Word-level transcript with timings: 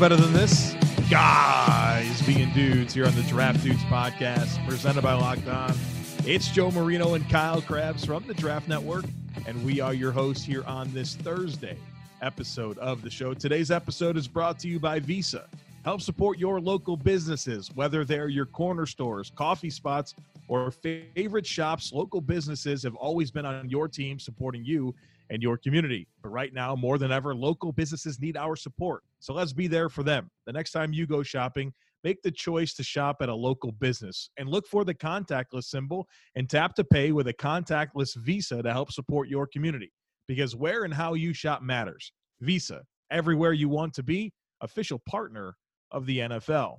better 0.00 0.16
than 0.16 0.32
this? 0.32 0.74
Guys 1.10 2.22
being 2.22 2.50
dudes 2.54 2.94
here 2.94 3.04
on 3.04 3.14
the 3.16 3.22
Draft 3.24 3.62
Dudes 3.62 3.82
podcast, 3.82 4.66
presented 4.66 5.02
by 5.02 5.12
Locked 5.12 5.46
On. 5.46 5.76
It's 6.24 6.48
Joe 6.48 6.70
Marino 6.70 7.12
and 7.12 7.28
Kyle 7.28 7.60
Crabbs 7.60 8.06
from 8.06 8.26
the 8.26 8.32
Draft 8.32 8.66
Network, 8.66 9.04
and 9.46 9.62
we 9.62 9.78
are 9.78 9.92
your 9.92 10.10
hosts 10.10 10.42
here 10.42 10.64
on 10.64 10.90
this 10.94 11.16
Thursday 11.16 11.76
episode 12.22 12.78
of 12.78 13.02
the 13.02 13.10
show. 13.10 13.34
Today's 13.34 13.70
episode 13.70 14.16
is 14.16 14.26
brought 14.26 14.58
to 14.60 14.68
you 14.68 14.80
by 14.80 15.00
Visa. 15.00 15.46
Help 15.84 16.00
support 16.00 16.38
your 16.38 16.62
local 16.62 16.96
businesses, 16.96 17.70
whether 17.74 18.02
they're 18.02 18.28
your 18.28 18.46
corner 18.46 18.86
stores, 18.86 19.30
coffee 19.36 19.68
spots, 19.68 20.14
or 20.48 20.70
favorite 20.70 21.46
shops. 21.46 21.92
Local 21.92 22.22
businesses 22.22 22.82
have 22.84 22.94
always 22.94 23.30
been 23.30 23.44
on 23.44 23.68
your 23.68 23.86
team 23.86 24.18
supporting 24.18 24.64
you 24.64 24.94
and 25.28 25.42
your 25.42 25.58
community. 25.58 26.06
But 26.22 26.30
right 26.30 26.54
now, 26.54 26.74
more 26.74 26.96
than 26.96 27.12
ever, 27.12 27.34
local 27.34 27.70
businesses 27.70 28.18
need 28.18 28.38
our 28.38 28.56
support. 28.56 29.02
So 29.20 29.34
let's 29.34 29.52
be 29.52 29.68
there 29.68 29.88
for 29.88 30.02
them. 30.02 30.30
The 30.46 30.52
next 30.52 30.72
time 30.72 30.92
you 30.92 31.06
go 31.06 31.22
shopping, 31.22 31.72
make 32.02 32.22
the 32.22 32.30
choice 32.30 32.72
to 32.74 32.82
shop 32.82 33.18
at 33.20 33.28
a 33.28 33.34
local 33.34 33.72
business 33.72 34.30
and 34.38 34.48
look 34.48 34.66
for 34.66 34.84
the 34.84 34.94
contactless 34.94 35.64
symbol 35.64 36.08
and 36.34 36.48
tap 36.48 36.74
to 36.76 36.84
pay 36.84 37.12
with 37.12 37.28
a 37.28 37.34
contactless 37.34 38.16
Visa 38.16 38.62
to 38.62 38.72
help 38.72 38.90
support 38.90 39.28
your 39.28 39.46
community. 39.46 39.92
Because 40.26 40.56
where 40.56 40.84
and 40.84 40.94
how 40.94 41.14
you 41.14 41.34
shop 41.34 41.62
matters. 41.62 42.12
Visa, 42.40 42.82
everywhere 43.10 43.52
you 43.52 43.68
want 43.68 43.92
to 43.94 44.02
be, 44.02 44.32
official 44.62 45.00
partner 45.06 45.54
of 45.90 46.06
the 46.06 46.20
NFL. 46.20 46.78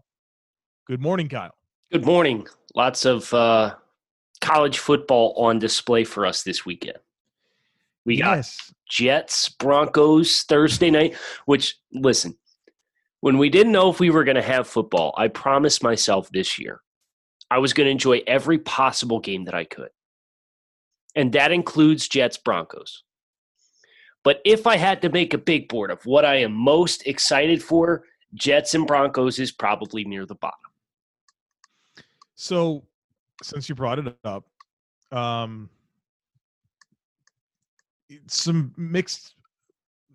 Good 0.87 1.01
morning, 1.01 1.29
Kyle. 1.29 1.53
Good 1.91 2.05
morning. 2.05 2.47
Lots 2.73 3.05
of 3.05 3.31
uh, 3.33 3.75
college 4.39 4.79
football 4.79 5.33
on 5.37 5.59
display 5.59 6.03
for 6.05 6.25
us 6.25 6.41
this 6.43 6.65
weekend. 6.65 6.97
We 8.05 8.17
yes. 8.17 8.57
got 8.57 8.75
Jets, 8.89 9.49
Broncos 9.49 10.43
Thursday 10.43 10.89
night, 10.89 11.15
which, 11.45 11.77
listen, 11.93 12.35
when 13.21 13.37
we 13.37 13.49
didn't 13.49 13.71
know 13.71 13.89
if 13.89 13.99
we 13.99 14.09
were 14.09 14.23
going 14.23 14.35
to 14.35 14.41
have 14.41 14.67
football, 14.67 15.13
I 15.17 15.27
promised 15.27 15.83
myself 15.83 16.29
this 16.31 16.59
year 16.59 16.81
I 17.51 17.59
was 17.59 17.73
going 17.73 17.85
to 17.85 17.91
enjoy 17.91 18.21
every 18.25 18.57
possible 18.57 19.19
game 19.19 19.45
that 19.45 19.53
I 19.53 19.65
could. 19.65 19.89
And 21.15 21.33
that 21.33 21.51
includes 21.51 22.07
Jets, 22.07 22.37
Broncos. 22.37 23.03
But 24.23 24.41
if 24.45 24.65
I 24.65 24.77
had 24.77 25.01
to 25.01 25.09
make 25.09 25.33
a 25.33 25.37
big 25.37 25.67
board 25.67 25.91
of 25.91 26.05
what 26.05 26.25
I 26.25 26.37
am 26.37 26.53
most 26.53 27.05
excited 27.05 27.61
for, 27.61 28.03
Jets 28.33 28.73
and 28.73 28.87
Broncos 28.87 29.39
is 29.39 29.51
probably 29.51 30.05
near 30.05 30.25
the 30.25 30.35
bottom. 30.35 30.57
So, 32.35 32.83
since 33.43 33.67
you 33.67 33.75
brought 33.75 33.99
it 33.99 34.15
up, 34.23 34.45
um, 35.11 35.69
some 38.27 38.73
mixed 38.77 39.35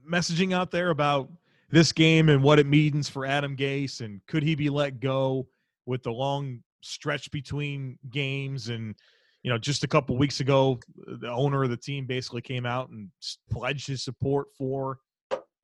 messaging 0.08 0.54
out 0.54 0.70
there 0.70 0.90
about 0.90 1.30
this 1.70 1.92
game 1.92 2.28
and 2.28 2.42
what 2.42 2.58
it 2.58 2.66
means 2.66 3.08
for 3.08 3.26
Adam 3.26 3.56
Gase 3.56 4.00
and 4.00 4.20
could 4.26 4.42
he 4.42 4.54
be 4.54 4.70
let 4.70 5.00
go 5.00 5.48
with 5.84 6.02
the 6.02 6.12
long 6.12 6.62
stretch 6.80 7.30
between 7.30 7.98
games 8.10 8.68
and 8.68 8.94
you 9.42 9.50
know 9.50 9.58
just 9.58 9.82
a 9.82 9.88
couple 9.88 10.16
weeks 10.16 10.40
ago 10.40 10.78
the 11.20 11.28
owner 11.28 11.64
of 11.64 11.70
the 11.70 11.76
team 11.76 12.06
basically 12.06 12.40
came 12.40 12.64
out 12.64 12.90
and 12.90 13.10
pledged 13.50 13.86
his 13.86 14.04
support 14.04 14.48
for 14.56 14.98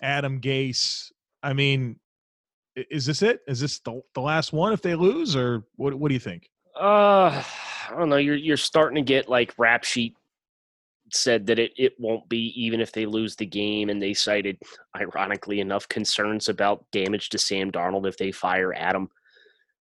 Adam 0.02 0.40
Gase. 0.40 1.12
I 1.42 1.52
mean, 1.52 1.96
is 2.74 3.06
this 3.06 3.22
it? 3.22 3.40
Is 3.46 3.60
this 3.60 3.78
the, 3.80 4.00
the 4.14 4.20
last 4.20 4.52
one 4.52 4.72
if 4.72 4.82
they 4.82 4.94
lose 4.94 5.36
or 5.36 5.64
what 5.76 5.94
what 5.94 6.08
do 6.08 6.14
you 6.14 6.20
think? 6.20 6.50
Uh 6.78 7.42
I 7.90 7.96
don't 7.96 8.08
know. 8.08 8.16
You're 8.16 8.36
you're 8.36 8.56
starting 8.56 8.96
to 8.96 9.02
get 9.02 9.28
like 9.28 9.54
rap 9.58 9.84
sheet 9.84 10.16
said 11.14 11.46
that 11.46 11.58
it, 11.58 11.72
it 11.76 11.94
won't 11.98 12.28
be 12.28 12.52
even 12.56 12.80
if 12.80 12.92
they 12.92 13.06
lose 13.06 13.36
the 13.36 13.46
game 13.46 13.90
and 13.90 14.00
they 14.00 14.14
cited 14.14 14.58
ironically 14.96 15.60
enough 15.60 15.88
concerns 15.88 16.48
about 16.48 16.84
damage 16.90 17.28
to 17.30 17.38
Sam 17.38 17.70
Darnold 17.70 18.06
if 18.06 18.16
they 18.16 18.32
fire 18.32 18.72
Adam. 18.74 19.08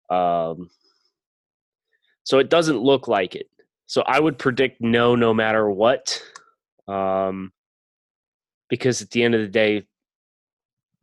Um 0.09 0.69
so 2.25 2.39
it 2.39 2.49
doesn't 2.49 2.79
look 2.79 3.07
like 3.07 3.35
it. 3.35 3.49
So 3.85 4.01
I 4.03 4.19
would 4.19 4.37
predict 4.37 4.81
no 4.81 5.15
no 5.15 5.33
matter 5.33 5.69
what. 5.69 6.21
Um 6.87 7.51
because 8.69 9.01
at 9.01 9.11
the 9.11 9.23
end 9.23 9.35
of 9.35 9.41
the 9.41 9.47
day 9.47 9.87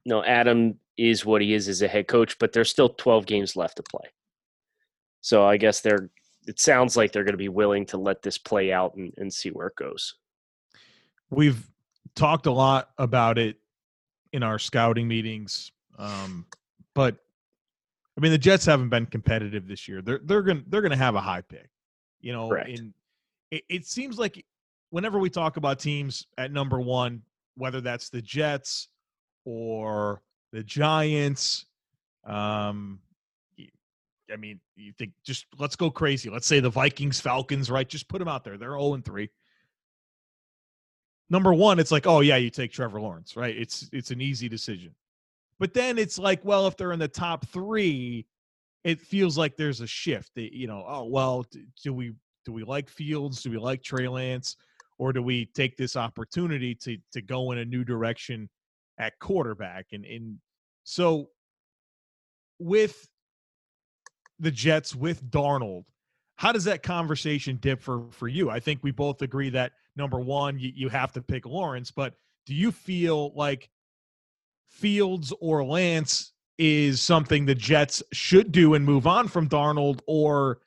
no 0.05 0.23
Adam 0.25 0.79
is 0.97 1.25
what 1.25 1.41
he 1.41 1.55
is 1.55 1.69
as 1.69 1.83
a 1.83 1.89
head 1.89 2.07
coach, 2.09 2.39
but 2.39 2.53
there's 2.53 2.69
still 2.69 2.91
12 2.91 3.25
games 3.25 3.57
left 3.57 3.77
to 3.77 3.83
play. 3.83 4.09
So 5.23 5.45
I 5.45 5.57
guess 5.57 5.81
they're 5.81 6.11
it 6.47 6.61
sounds 6.61 6.97
like 6.97 7.12
they're 7.12 7.25
going 7.25 7.34
to 7.34 7.39
be 7.39 7.49
willing 7.49 7.87
to 7.87 7.97
let 7.97 8.23
this 8.23 8.39
play 8.39 8.73
out 8.73 8.95
and, 8.95 9.12
and 9.19 9.33
see 9.33 9.51
where 9.51 9.69
it 9.69 9.77
goes. 9.77 10.15
We've 11.31 11.69
talked 12.15 12.47
a 12.47 12.51
lot 12.51 12.91
about 12.99 13.39
it 13.39 13.56
in 14.33 14.43
our 14.43 14.59
scouting 14.59 15.06
meetings, 15.06 15.73
um, 15.99 16.47
but 16.95 17.17
I 18.17 18.21
mean 18.21 18.33
the 18.33 18.39
Jets 18.39 18.67
haven't 18.67 18.89
been 18.89 19.06
competitive 19.06 19.67
this 19.67 19.87
year. 19.87 20.03
They're 20.03 20.21
they're 20.25 20.43
going 20.43 20.65
they're 20.69 20.83
going 20.83 20.91
to 20.91 20.97
have 20.97 21.15
a 21.15 21.21
high 21.21 21.43
pick, 21.43 21.71
you 22.21 22.33
know. 22.33 22.53
In 22.53 22.93
it, 23.51 23.62
it 23.69 23.87
seems 23.87 24.19
like 24.19 24.45
whenever 24.91 25.19
we 25.19 25.31
talk 25.31 25.57
about 25.57 25.78
teams 25.78 26.27
at 26.37 26.53
number 26.53 26.81
one, 26.81 27.22
whether 27.57 27.81
that's 27.81 28.11
the 28.11 28.22
Jets 28.22 28.89
or 29.45 30.22
the 30.53 30.62
Giants, 30.62 31.67
um, 32.25 33.01
I 34.33 34.37
mean, 34.37 34.61
you 34.77 34.93
think 34.93 35.13
just 35.25 35.47
let's 35.59 35.77
go 35.77 35.91
crazy. 35.91 36.31
Let's 36.31 36.47
say 36.47 36.61
the 36.61 36.71
Vikings, 36.71 37.21
Falcons, 37.21 37.71
right? 37.71 37.89
Just 37.89 38.09
put 38.09 38.19
them 38.19 38.29
out 38.29 38.45
there. 38.45 38.57
They're 38.57 38.71
0 38.71 38.95
and 38.95 39.05
3. 39.05 39.29
Number 41.31 41.55
one, 41.55 41.79
it's 41.79 41.93
like, 41.93 42.07
oh 42.07 42.21
yeah, 42.21 42.37
you 42.37 42.51
take 42.51 42.73
Trevor 42.73 43.01
Lawrence, 43.01 43.37
right? 43.37 43.57
It's 43.57 43.89
it's 43.93 44.11
an 44.11 44.21
easy 44.21 44.49
decision. 44.49 44.95
But 45.61 45.75
then 45.75 45.99
it's 45.99 46.19
like, 46.19 46.45
well, 46.45 46.67
if 46.67 46.77
they're 46.77 46.93
in 46.93 46.99
the 46.99 47.07
top 47.07 47.47
three, 47.49 48.27
it 48.83 48.99
feels 48.99 49.39
like 49.39 49.57
there's 49.57 49.81
a 49.81 49.87
shift. 49.87 50.35
That, 50.35 50.53
you 50.53 50.67
know, 50.67 50.85
oh 50.87 51.05
well, 51.05 51.47
do 51.83 51.95
we 51.95 52.15
do 52.45 52.53
we 52.53 52.65
like 52.65 52.89
Fields? 52.89 53.43
Do 53.43 53.51
we 53.51 53.59
like 53.59 53.83
Trey 53.83 54.09
Lance? 54.09 54.57
Or 54.99 55.13
do 55.13 55.23
we 55.23 55.47
take 55.47 55.77
this 55.77 55.97
opportunity 55.97 56.75
to 56.77 56.99
to 57.13 57.23
go 57.23 57.53
in 57.53 57.59
a 57.59 57.65
new 57.65 57.85
direction 57.85 58.49
at 58.99 59.19
quarterback? 59.21 59.87
And 59.93 60.05
and 60.05 60.39
so 60.83 61.29
with 62.59 63.09
the 64.41 64.51
Jets 64.51 64.95
with 64.95 65.31
Darnold, 65.31 65.84
how 66.37 66.53
does 66.53 66.65
that 66.65 66.83
conversation 66.83 67.56
differ 67.56 68.06
for 68.11 68.27
you? 68.27 68.51
I 68.51 68.61
think 68.61 68.81
we 68.83 68.91
both 68.91 69.23
agree 69.23 69.51
that 69.51 69.73
number 69.97 70.19
one, 70.19 70.59
you, 70.59 70.73
you 70.75 70.89
have 70.89 71.12
to 71.12 71.23
pick 71.23 71.45
Lawrence, 71.45 71.91
but 71.91 72.15
do 72.47 72.55
you 72.55 72.73
feel 72.73 73.33
like 73.34 73.69
Fields 74.67 75.33
or 75.41 75.65
Lance 75.65 76.33
is 76.56 77.03
something 77.03 77.45
the 77.45 77.55
Jets 77.55 78.03
should 78.12 78.53
do 78.53 78.75
and 78.75 78.84
move 78.84 79.06
on 79.06 79.28
from 79.28 79.49
Darnold, 79.49 80.01
or 80.06 80.61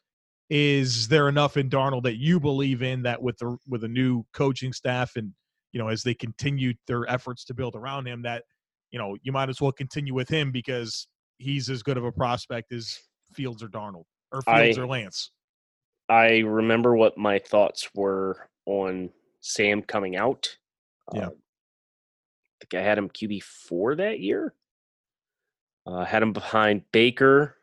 is 0.50 1.08
there 1.08 1.30
enough 1.30 1.58
in 1.58 1.70
Darnold 1.70 2.04
that 2.04 2.18
you 2.18 2.40
believe 2.40 2.84
in 2.84 3.04
that 3.04 3.22
with 3.22 3.38
the 3.38 3.58
with 3.68 3.84
a 3.84 3.88
new 3.88 4.24
coaching 4.34 4.74
staff 4.74 5.16
and 5.16 5.32
you 5.72 5.80
know 5.80 5.88
as 5.88 6.04
they 6.04 6.14
continue 6.14 6.74
their 6.88 7.10
efforts 7.10 7.46
to 7.46 7.54
build 7.54 7.76
around 7.76 8.08
him 8.08 8.22
that 8.24 8.44
you 8.92 9.00
know 9.00 9.18
you 9.24 9.32
might 9.32 9.50
as 9.50 9.62
well 9.62 9.72
continue 9.72 10.14
with 10.14 10.30
him 10.30 10.52
because 10.52 11.08
he's 11.38 11.70
as 11.70 11.82
good 11.82 11.98
of 11.98 12.06
a 12.06 12.12
prospect 12.12 12.72
as 12.72 13.00
Fields 13.34 13.64
or 13.64 13.68
Darnold 13.68 14.06
or 14.32 14.42
Fields 14.42 14.78
I, 14.78 14.82
or 14.82 14.88
Lance? 14.88 15.32
I 16.10 16.40
remember 16.40 16.96
what 16.96 17.18
my 17.18 17.40
thoughts 17.40 17.90
were 17.94 18.48
on 18.66 19.10
Sam 19.40 19.82
coming 19.82 20.16
out. 20.16 20.56
Yeah. 21.14 21.28
Uh, 21.28 21.30
I 21.30 22.66
think 22.66 22.74
I 22.76 22.82
had 22.82 22.98
him 22.98 23.10
QB 23.10 23.44
four 23.44 23.96
that 23.96 24.20
year. 24.20 24.54
Uh, 25.86 26.06
had 26.06 26.24
him 26.24 26.32
behind 26.32 26.84
Baker, 26.94 27.58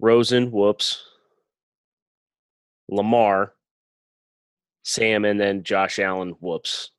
Rosen, 0.00 0.50
whoops, 0.50 1.04
Lamar, 2.88 3.52
Sam, 4.84 5.24
and 5.24 5.38
then 5.38 5.62
Josh 5.64 5.98
Allen, 5.98 6.30
whoops. 6.40 6.90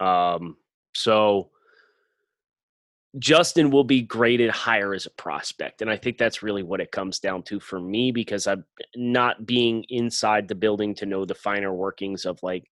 Um, 0.00 0.56
so 0.94 1.50
Justin 3.18 3.70
will 3.70 3.84
be 3.84 4.02
graded 4.02 4.50
higher 4.50 4.92
as 4.92 5.06
a 5.06 5.10
prospect. 5.10 5.80
And 5.80 5.90
I 5.90 5.96
think 5.96 6.18
that's 6.18 6.42
really 6.42 6.62
what 6.62 6.80
it 6.80 6.92
comes 6.92 7.18
down 7.18 7.42
to 7.44 7.58
for 7.58 7.80
me 7.80 8.12
because 8.12 8.46
I'm 8.46 8.64
not 8.96 9.46
being 9.46 9.84
inside 9.88 10.46
the 10.46 10.54
building 10.54 10.94
to 10.96 11.06
know 11.06 11.24
the 11.24 11.34
finer 11.34 11.72
workings 11.72 12.26
of 12.26 12.38
like 12.42 12.64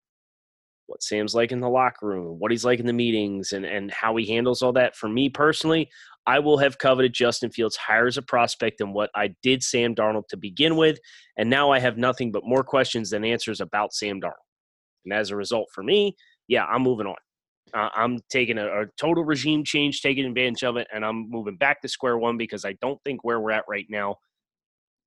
what 0.87 1.03
Sam's 1.03 1.35
like 1.35 1.53
in 1.53 1.61
the 1.61 1.69
locker 1.69 2.07
room, 2.07 2.39
what 2.39 2.51
he's 2.51 2.65
like 2.65 2.81
in 2.81 2.87
the 2.87 2.93
meetings, 2.93 3.53
and, 3.53 3.65
and 3.65 3.91
how 3.91 4.15
he 4.17 4.27
handles 4.27 4.63
all 4.63 4.73
that. 4.75 4.95
For 4.95 5.09
me 5.09 5.29
personally, 5.29 5.89
I 6.27 6.39
will 6.39 6.59
have 6.59 6.79
coveted 6.79 7.15
Justin 7.15 7.51
Fields 7.51 7.77
higher 7.77 8.07
as 8.07 8.17
a 8.17 8.23
prospect 8.23 8.79
than 8.79 8.93
what 8.93 9.11
I 9.15 9.35
did 9.43 9.63
Sam 9.63 9.95
Darnold 9.95 10.29
to 10.29 10.37
begin 10.37 10.77
with. 10.77 10.99
And 11.37 11.49
now 11.49 11.71
I 11.71 11.79
have 11.79 11.97
nothing 11.97 12.31
but 12.31 12.45
more 12.45 12.63
questions 12.63 13.11
than 13.11 13.25
answers 13.25 13.61
about 13.61 13.95
Sam 13.95 14.21
Darnold. 14.21 14.33
And 15.05 15.15
as 15.15 15.31
a 15.31 15.37
result, 15.37 15.69
for 15.73 15.83
me, 15.83 16.17
yeah, 16.49 16.65
I'm 16.65 16.83
moving 16.83 17.07
on. 17.07 17.17
Uh, 17.75 17.89
I'm 17.95 18.21
taking 18.31 18.59
a, 18.59 18.83
a, 18.83 18.87
total 18.97 19.25
regime 19.25 19.65
change, 19.65 20.01
taking 20.01 20.25
advantage 20.25 20.63
of 20.63 20.77
it, 20.77 20.87
and 20.95 21.05
I'm 21.05 21.29
moving 21.29 21.57
back 21.57 21.83
to 21.83 21.89
square 21.89 22.17
one 22.17 22.37
because 22.37 22.65
I 22.65 22.75
don't 22.75 23.03
think 23.03 23.25
where 23.25 23.41
we're 23.41 23.51
at 23.51 23.65
right 23.69 23.87
now 23.89 24.17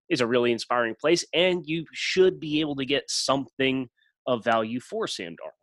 is 0.10 0.22
a 0.22 0.28
really 0.28 0.52
inspiring 0.52 0.96
place. 1.00 1.24
And 1.34 1.66
you 1.66 1.86
should 1.94 2.40
be 2.40 2.60
able 2.60 2.76
to 2.76 2.86
get 2.86 3.04
something 3.08 3.90
of 4.28 4.44
value 4.44 4.80
for 4.80 5.08
Sam 5.08 5.34
Darnold. 5.34 5.60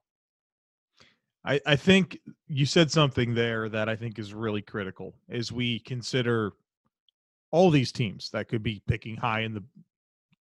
I, 1.45 1.61
I 1.65 1.77
think 1.77 2.19
you 2.49 2.67
said 2.67 2.91
something 2.91 3.35
there 3.35 3.69
that 3.69 3.89
I 3.89 3.95
think 3.95 4.19
is 4.19 4.35
really 4.35 4.63
critical 4.63 5.15
as 5.31 5.53
we 5.53 5.79
consider 5.81 6.53
all 7.53 7.71
these 7.71 7.93
teams 7.93 8.31
that 8.31 8.49
could 8.49 8.63
be 8.63 8.83
picking 8.89 9.17
high 9.17 9.41
in 9.43 9.55
the 9.55 9.63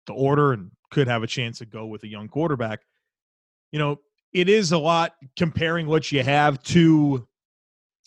the 0.07 0.13
order 0.13 0.53
and 0.53 0.71
could 0.91 1.07
have 1.07 1.23
a 1.23 1.27
chance 1.27 1.59
to 1.59 1.67
go 1.67 1.87
with 1.87 2.03
a 2.03 2.09
young 2.09 2.29
quarterback. 2.29 2.81
You 3.73 3.79
know, 3.79 4.01
it 4.33 4.49
is 4.49 4.73
a 4.73 4.79
lot 4.79 5.15
comparing 5.37 5.87
what 5.87 6.11
you 6.13 6.23
have 6.23 6.63
to 6.63 7.27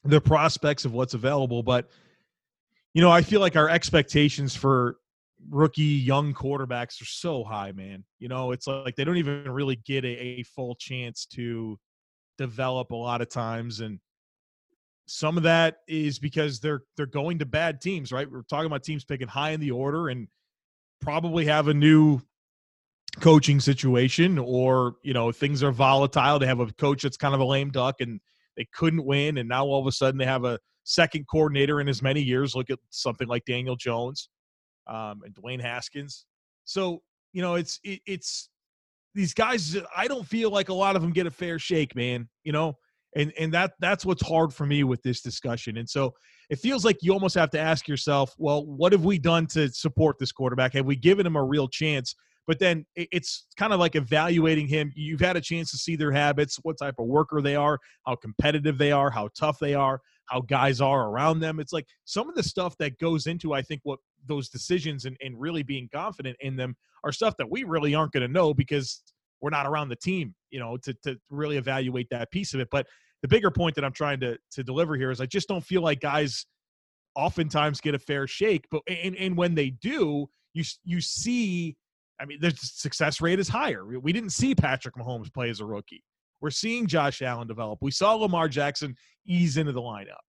the 0.03 0.21
prospects 0.21 0.85
of 0.85 0.93
what's 0.93 1.13
available, 1.13 1.63
but 1.63 1.89
you 2.93 3.01
know, 3.01 3.09
I 3.09 3.21
feel 3.21 3.39
like 3.39 3.55
our 3.55 3.69
expectations 3.69 4.55
for 4.55 4.97
rookie 5.49 5.81
young 5.83 6.33
quarterbacks 6.33 7.01
are 7.01 7.05
so 7.05 7.43
high, 7.43 7.71
man. 7.71 8.03
You 8.19 8.27
know, 8.27 8.51
it's 8.51 8.67
like 8.67 8.95
they 8.95 9.03
don't 9.03 9.17
even 9.17 9.49
really 9.49 9.77
get 9.77 10.05
a, 10.05 10.07
a 10.07 10.43
full 10.43 10.75
chance 10.75 11.25
to 11.33 11.79
develop 12.37 12.91
a 12.91 12.95
lot 12.95 13.21
of 13.21 13.29
times 13.29 13.79
and 13.79 13.99
some 15.05 15.37
of 15.37 15.43
that 15.43 15.77
is 15.87 16.17
because 16.17 16.59
they're 16.59 16.81
they're 16.95 17.05
going 17.05 17.39
to 17.39 17.45
bad 17.45 17.81
teams, 17.81 18.11
right? 18.11 18.29
We're 18.29 18.43
talking 18.43 18.67
about 18.67 18.83
teams 18.83 19.03
picking 19.03 19.27
high 19.27 19.51
in 19.51 19.59
the 19.59 19.71
order 19.71 20.09
and 20.09 20.27
probably 21.01 21.45
have 21.45 21.67
a 21.67 21.73
new 21.73 22.21
coaching 23.19 23.59
situation 23.59 24.37
or, 24.39 24.95
you 25.03 25.13
know, 25.13 25.31
things 25.31 25.63
are 25.63 25.71
volatile. 25.71 26.39
They 26.39 26.47
have 26.47 26.59
a 26.59 26.71
coach 26.73 27.03
that's 27.03 27.17
kind 27.17 27.33
of 27.33 27.41
a 27.41 27.45
lame 27.45 27.69
duck 27.69 28.01
and 28.01 28.19
they 28.57 28.67
couldn't 28.73 29.05
win 29.05 29.37
and 29.37 29.49
now 29.49 29.65
all 29.65 29.79
of 29.79 29.87
a 29.87 29.91
sudden 29.91 30.17
they 30.17 30.25
have 30.25 30.45
a 30.45 30.59
second 30.83 31.27
coordinator 31.27 31.79
in 31.79 31.87
as 31.87 32.01
many 32.01 32.21
years. 32.21 32.55
Look 32.55 32.69
at 32.69 32.79
something 32.89 33.27
like 33.27 33.45
Daniel 33.45 33.75
Jones 33.75 34.29
um, 34.87 35.21
and 35.23 35.33
Dwayne 35.33 35.61
Haskins. 35.61 36.25
So, 36.65 37.01
you 37.33 37.41
know, 37.41 37.55
it's 37.55 37.79
it, 37.83 38.01
it's 38.05 38.49
these 39.15 39.33
guys 39.33 39.77
i 39.95 40.07
don't 40.07 40.27
feel 40.27 40.49
like 40.49 40.69
a 40.69 40.73
lot 40.73 40.95
of 40.95 41.01
them 41.01 41.11
get 41.11 41.27
a 41.27 41.31
fair 41.31 41.59
shake 41.59 41.95
man 41.95 42.27
you 42.43 42.51
know 42.51 42.77
and 43.15 43.31
and 43.39 43.53
that 43.53 43.73
that's 43.79 44.05
what's 44.05 44.25
hard 44.25 44.53
for 44.53 44.65
me 44.65 44.83
with 44.83 45.01
this 45.03 45.21
discussion 45.21 45.77
and 45.77 45.89
so 45.89 46.13
it 46.49 46.57
feels 46.57 46.83
like 46.83 46.97
you 47.01 47.13
almost 47.13 47.35
have 47.35 47.49
to 47.49 47.59
ask 47.59 47.87
yourself 47.87 48.33
well 48.37 48.65
what 48.65 48.91
have 48.91 49.05
we 49.05 49.19
done 49.19 49.45
to 49.45 49.69
support 49.69 50.17
this 50.19 50.31
quarterback 50.31 50.73
have 50.73 50.85
we 50.85 50.95
given 50.95 51.25
him 51.25 51.35
a 51.35 51.43
real 51.43 51.67
chance 51.67 52.15
but 52.47 52.59
then 52.59 52.85
it's 52.95 53.47
kind 53.57 53.73
of 53.73 53.79
like 53.79 53.95
evaluating 53.95 54.67
him 54.67 54.91
you've 54.95 55.19
had 55.19 55.37
a 55.37 55.41
chance 55.41 55.71
to 55.71 55.77
see 55.77 55.95
their 55.95 56.11
habits 56.11 56.57
what 56.63 56.77
type 56.77 56.95
of 56.99 57.07
worker 57.07 57.41
they 57.41 57.55
are 57.55 57.79
how 58.05 58.15
competitive 58.15 58.77
they 58.77 58.91
are 58.91 59.09
how 59.09 59.29
tough 59.37 59.59
they 59.59 59.73
are 59.73 59.99
how 60.25 60.41
guys 60.41 60.81
are 60.81 61.09
around 61.09 61.39
them 61.39 61.59
it's 61.59 61.73
like 61.73 61.85
some 62.05 62.29
of 62.29 62.35
the 62.35 62.43
stuff 62.43 62.75
that 62.77 62.97
goes 62.99 63.27
into 63.27 63.53
i 63.53 63.61
think 63.61 63.81
what 63.83 63.99
those 64.25 64.49
decisions 64.49 65.05
and, 65.05 65.17
and 65.21 65.39
really 65.39 65.63
being 65.63 65.89
confident 65.93 66.35
in 66.39 66.55
them 66.55 66.75
are 67.03 67.11
stuff 67.11 67.35
that 67.37 67.49
we 67.49 67.63
really 67.63 67.93
aren't 67.93 68.13
going 68.13 68.25
to 68.25 68.31
know 68.31 68.53
because 68.53 69.01
we're 69.43 69.49
not 69.49 69.67
around 69.67 69.89
the 69.89 69.95
team, 69.97 70.33
you 70.49 70.59
know, 70.59 70.77
to 70.77 70.93
to 71.03 71.17
really 71.29 71.57
evaluate 71.57 72.07
that 72.09 72.31
piece 72.31 72.53
of 72.53 72.61
it. 72.61 72.69
But 72.71 72.87
the 73.21 73.27
bigger 73.27 73.51
point 73.51 73.75
that 73.75 73.83
I'm 73.83 73.93
trying 73.93 74.21
to 74.21 74.37
to 74.51 74.63
deliver 74.63 74.95
here 74.95 75.11
is 75.11 75.19
I 75.19 75.25
just 75.25 75.49
don't 75.49 75.63
feel 75.63 75.81
like 75.81 75.99
guys 75.99 76.45
oftentimes 77.15 77.81
get 77.81 77.93
a 77.93 77.99
fair 77.99 78.25
shake. 78.25 78.65
But 78.71 78.81
and 78.87 79.15
and 79.17 79.35
when 79.35 79.53
they 79.53 79.71
do, 79.71 80.27
you 80.53 80.63
you 80.85 81.01
see, 81.01 81.75
I 82.19 82.25
mean, 82.25 82.39
the 82.41 82.53
success 82.57 83.21
rate 83.21 83.39
is 83.39 83.49
higher. 83.49 83.85
We 83.85 84.13
didn't 84.13 84.31
see 84.31 84.55
Patrick 84.55 84.95
Mahomes 84.95 85.33
play 85.33 85.49
as 85.49 85.59
a 85.59 85.65
rookie. 85.65 86.03
We're 86.41 86.51
seeing 86.51 86.87
Josh 86.87 87.21
Allen 87.21 87.47
develop. 87.47 87.79
We 87.81 87.91
saw 87.91 88.13
Lamar 88.15 88.47
Jackson 88.47 88.95
ease 89.25 89.57
into 89.57 89.71
the 89.71 89.81
lineup. 89.81 90.23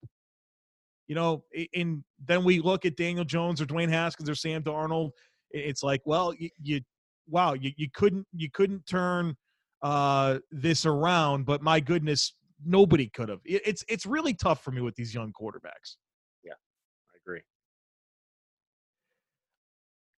You 1.07 1.15
know, 1.15 1.45
and 1.75 2.03
then 2.25 2.45
we 2.45 2.61
look 2.61 2.87
at 2.87 2.97
Daniel 2.97 3.25
Jones 3.25 3.61
or 3.61 3.67
Dwayne 3.67 3.91
Haskins 3.91 4.31
or 4.31 4.35
Sam 4.35 4.63
Darnold. 4.63 5.11
It's 5.51 5.83
like, 5.83 6.01
well, 6.07 6.33
you, 6.33 6.49
you 6.63 6.81
wow, 7.29 7.55
you, 7.55 7.73
you 7.77 7.89
couldn't 7.93 8.27
you 8.33 8.49
couldn't 8.53 8.87
turn 8.87 9.37
uh, 9.83 10.39
this 10.51 10.87
around, 10.87 11.45
but 11.45 11.63
my 11.63 11.81
goodness, 11.81 12.35
nobody 12.65 13.09
could 13.09 13.29
have. 13.29 13.41
It, 13.45 13.63
it's 13.67 13.85
it's 13.89 14.07
really 14.07 14.35
tough 14.35 14.63
for 14.65 14.71
me 14.71 14.81
with 14.81 14.95
these 14.95 15.15
young 15.15 15.33
quarterbacks. 15.33 15.97
Yeah, 16.43 16.53
I 16.53 17.17
agree. 17.23 17.41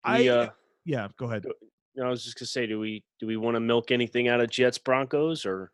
I 0.04 0.28
uh, 0.28 0.50
yeah, 0.86 1.08
go 1.18 1.26
ahead. 1.26 1.46
I 2.02 2.10
was 2.10 2.24
just 2.24 2.38
gonna 2.38 2.48
say, 2.48 2.68
do 2.68 2.80
we 2.80 3.04
do 3.20 3.28
we 3.28 3.38
want 3.38 3.56
to 3.56 3.60
milk 3.60 3.92
anything 3.92 4.28
out 4.28 4.42
of 4.42 4.50
Jets 4.50 4.78
Broncos 4.78 5.46
or? 5.46 5.72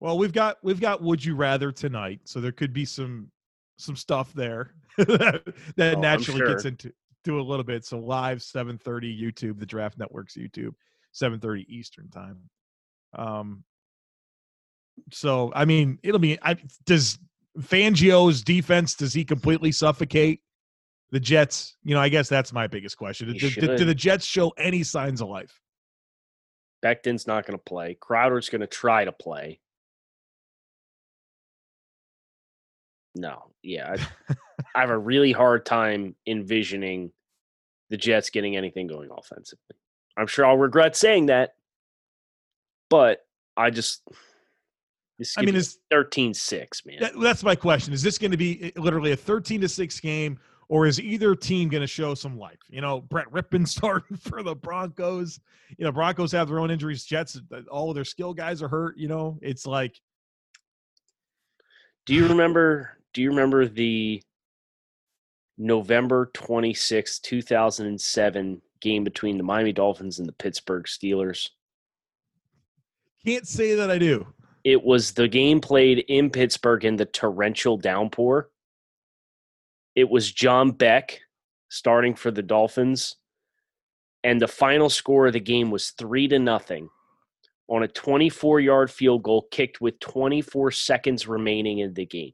Well, 0.00 0.18
we've 0.18 0.32
got 0.32 0.58
we've 0.62 0.80
got 0.80 1.02
Would 1.02 1.24
You 1.24 1.34
Rather 1.34 1.72
tonight, 1.72 2.20
so 2.24 2.40
there 2.40 2.52
could 2.52 2.72
be 2.72 2.84
some 2.84 3.30
some 3.78 3.96
stuff 3.96 4.32
there 4.32 4.74
that, 4.98 5.42
that 5.76 5.96
oh, 5.96 6.00
naturally 6.00 6.38
sure. 6.38 6.48
gets 6.48 6.64
into 6.64 6.92
do 7.24 7.40
a 7.40 7.42
little 7.42 7.64
bit. 7.64 7.84
So 7.84 7.98
live 7.98 8.38
7:30 8.38 9.20
YouTube, 9.20 9.58
the 9.58 9.66
Draft 9.66 9.98
Network's 9.98 10.36
YouTube, 10.36 10.74
7:30 11.14 11.66
Eastern 11.68 12.08
time. 12.10 12.38
Um. 13.14 13.64
So 15.12 15.52
I 15.54 15.64
mean, 15.64 15.98
it'll 16.02 16.20
be. 16.20 16.38
I, 16.42 16.56
does 16.84 17.18
Fangio's 17.60 18.42
defense 18.42 18.94
does 18.94 19.14
he 19.14 19.24
completely 19.24 19.72
suffocate 19.72 20.40
the 21.10 21.20
Jets? 21.20 21.76
You 21.84 21.94
know, 21.94 22.00
I 22.00 22.08
guess 22.08 22.28
that's 22.28 22.52
my 22.52 22.66
biggest 22.66 22.96
question. 22.96 23.32
Do, 23.32 23.50
do, 23.50 23.76
do 23.76 23.84
the 23.84 23.94
Jets 23.94 24.24
show 24.24 24.50
any 24.58 24.82
signs 24.82 25.20
of 25.20 25.28
life? 25.28 25.60
Becton's 26.82 27.26
not 27.26 27.46
going 27.46 27.58
to 27.58 27.64
play. 27.64 27.96
Crowder's 28.00 28.48
going 28.48 28.60
to 28.60 28.66
try 28.66 29.04
to 29.04 29.12
play. 29.12 29.60
No, 33.14 33.50
yeah, 33.62 33.96
I, 34.28 34.34
I 34.74 34.80
have 34.82 34.90
a 34.90 34.98
really 35.12 35.32
hard 35.32 35.64
time 35.64 36.14
envisioning 36.26 37.12
the 37.88 37.96
Jets 37.96 38.30
getting 38.30 38.56
anything 38.56 38.86
going 38.86 39.08
offensively. 39.10 39.76
I'm 40.16 40.26
sure 40.26 40.46
I'll 40.46 40.56
regret 40.56 40.96
saying 40.96 41.26
that, 41.26 41.54
but 42.90 43.26
I 43.56 43.70
just. 43.70 44.02
I 45.38 45.42
mean, 45.42 45.54
is 45.54 45.78
13 45.90 46.34
6, 46.34 46.84
man. 46.84 46.98
That, 47.00 47.18
that's 47.18 47.42
my 47.42 47.56
question. 47.56 47.94
Is 47.94 48.02
this 48.02 48.18
going 48.18 48.32
to 48.32 48.36
be 48.36 48.64
eh, 48.64 48.70
literally 48.80 49.12
a 49.12 49.16
13 49.16 49.62
to 49.62 49.68
6 49.68 50.00
game, 50.00 50.38
or 50.68 50.86
is 50.86 51.00
either 51.00 51.34
team 51.34 51.68
going 51.68 51.82
to 51.82 51.86
show 51.86 52.14
some 52.14 52.38
life? 52.38 52.58
You 52.68 52.80
know, 52.80 53.00
Brett 53.00 53.30
Rypien 53.30 53.66
starting 53.68 54.16
for 54.16 54.42
the 54.42 54.54
Broncos. 54.54 55.40
You 55.78 55.84
know, 55.84 55.92
Broncos 55.92 56.32
have 56.32 56.48
their 56.48 56.60
own 56.60 56.70
injuries. 56.70 57.04
Jets, 57.04 57.40
uh, 57.52 57.60
all 57.70 57.90
of 57.90 57.94
their 57.94 58.04
skill 58.04 58.34
guys 58.34 58.62
are 58.62 58.68
hurt. 58.68 58.96
You 58.96 59.08
know, 59.08 59.38
it's 59.42 59.66
like. 59.66 60.00
Do 62.04 62.14
you 62.14 62.28
remember? 62.28 62.98
Do 63.12 63.22
you 63.22 63.30
remember 63.30 63.66
the 63.66 64.22
November 65.58 66.30
26, 66.34 67.18
2007 67.20 68.62
game 68.80 69.04
between 69.04 69.36
the 69.38 69.42
Miami 69.42 69.72
Dolphins 69.72 70.18
and 70.18 70.28
the 70.28 70.32
Pittsburgh 70.32 70.84
Steelers? 70.84 71.48
Can't 73.24 73.46
say 73.46 73.74
that 73.74 73.90
I 73.90 73.98
do. 73.98 74.26
It 74.62 74.82
was 74.82 75.12
the 75.12 75.28
game 75.28 75.60
played 75.60 76.04
in 76.08 76.30
Pittsburgh 76.30 76.84
in 76.84 76.96
the 76.96 77.06
torrential 77.06 77.76
downpour. 77.76 78.50
It 79.96 80.08
was 80.08 80.30
John 80.30 80.70
Beck 80.70 81.18
starting 81.68 82.14
for 82.14 82.30
the 82.30 82.42
Dolphins. 82.42 83.16
And 84.22 84.40
the 84.40 84.48
final 84.48 84.90
score 84.90 85.26
of 85.26 85.32
the 85.32 85.40
game 85.40 85.70
was 85.70 85.90
three 85.90 86.28
to 86.28 86.38
nothing 86.38 86.88
on 87.68 87.82
a 87.82 87.88
24 87.88 88.60
yard 88.60 88.90
field 88.90 89.22
goal 89.22 89.46
kicked 89.50 89.80
with 89.80 89.98
24 90.00 90.70
seconds 90.70 91.26
remaining 91.26 91.78
in 91.78 91.94
the 91.94 92.06
game. 92.06 92.32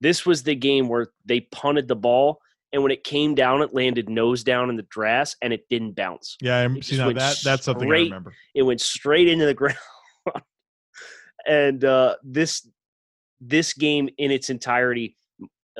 This 0.00 0.26
was 0.26 0.42
the 0.42 0.54
game 0.54 0.88
where 0.88 1.08
they 1.24 1.40
punted 1.40 1.88
the 1.88 1.96
ball, 1.96 2.40
and 2.72 2.82
when 2.82 2.92
it 2.92 3.04
came 3.04 3.34
down, 3.34 3.62
it 3.62 3.72
landed 3.72 4.08
nose 4.08 4.42
down 4.44 4.68
in 4.68 4.76
the 4.76 4.82
grass, 4.82 5.36
and 5.40 5.52
it 5.52 5.66
didn't 5.70 5.92
bounce. 5.92 6.36
Yeah, 6.40 6.58
I 6.68 6.80
see 6.80 6.98
now 6.98 7.12
that 7.12 7.38
that's 7.42 7.64
something 7.64 7.88
I 7.88 7.94
remember. 7.94 8.34
It 8.54 8.62
went 8.62 8.80
straight 8.80 9.28
into 9.28 9.46
the 9.46 9.54
ground, 9.54 9.78
and 11.46 11.84
uh, 11.84 12.16
this 12.22 12.68
this 13.40 13.72
game 13.72 14.08
in 14.18 14.30
its 14.30 14.50
entirety, 14.50 15.16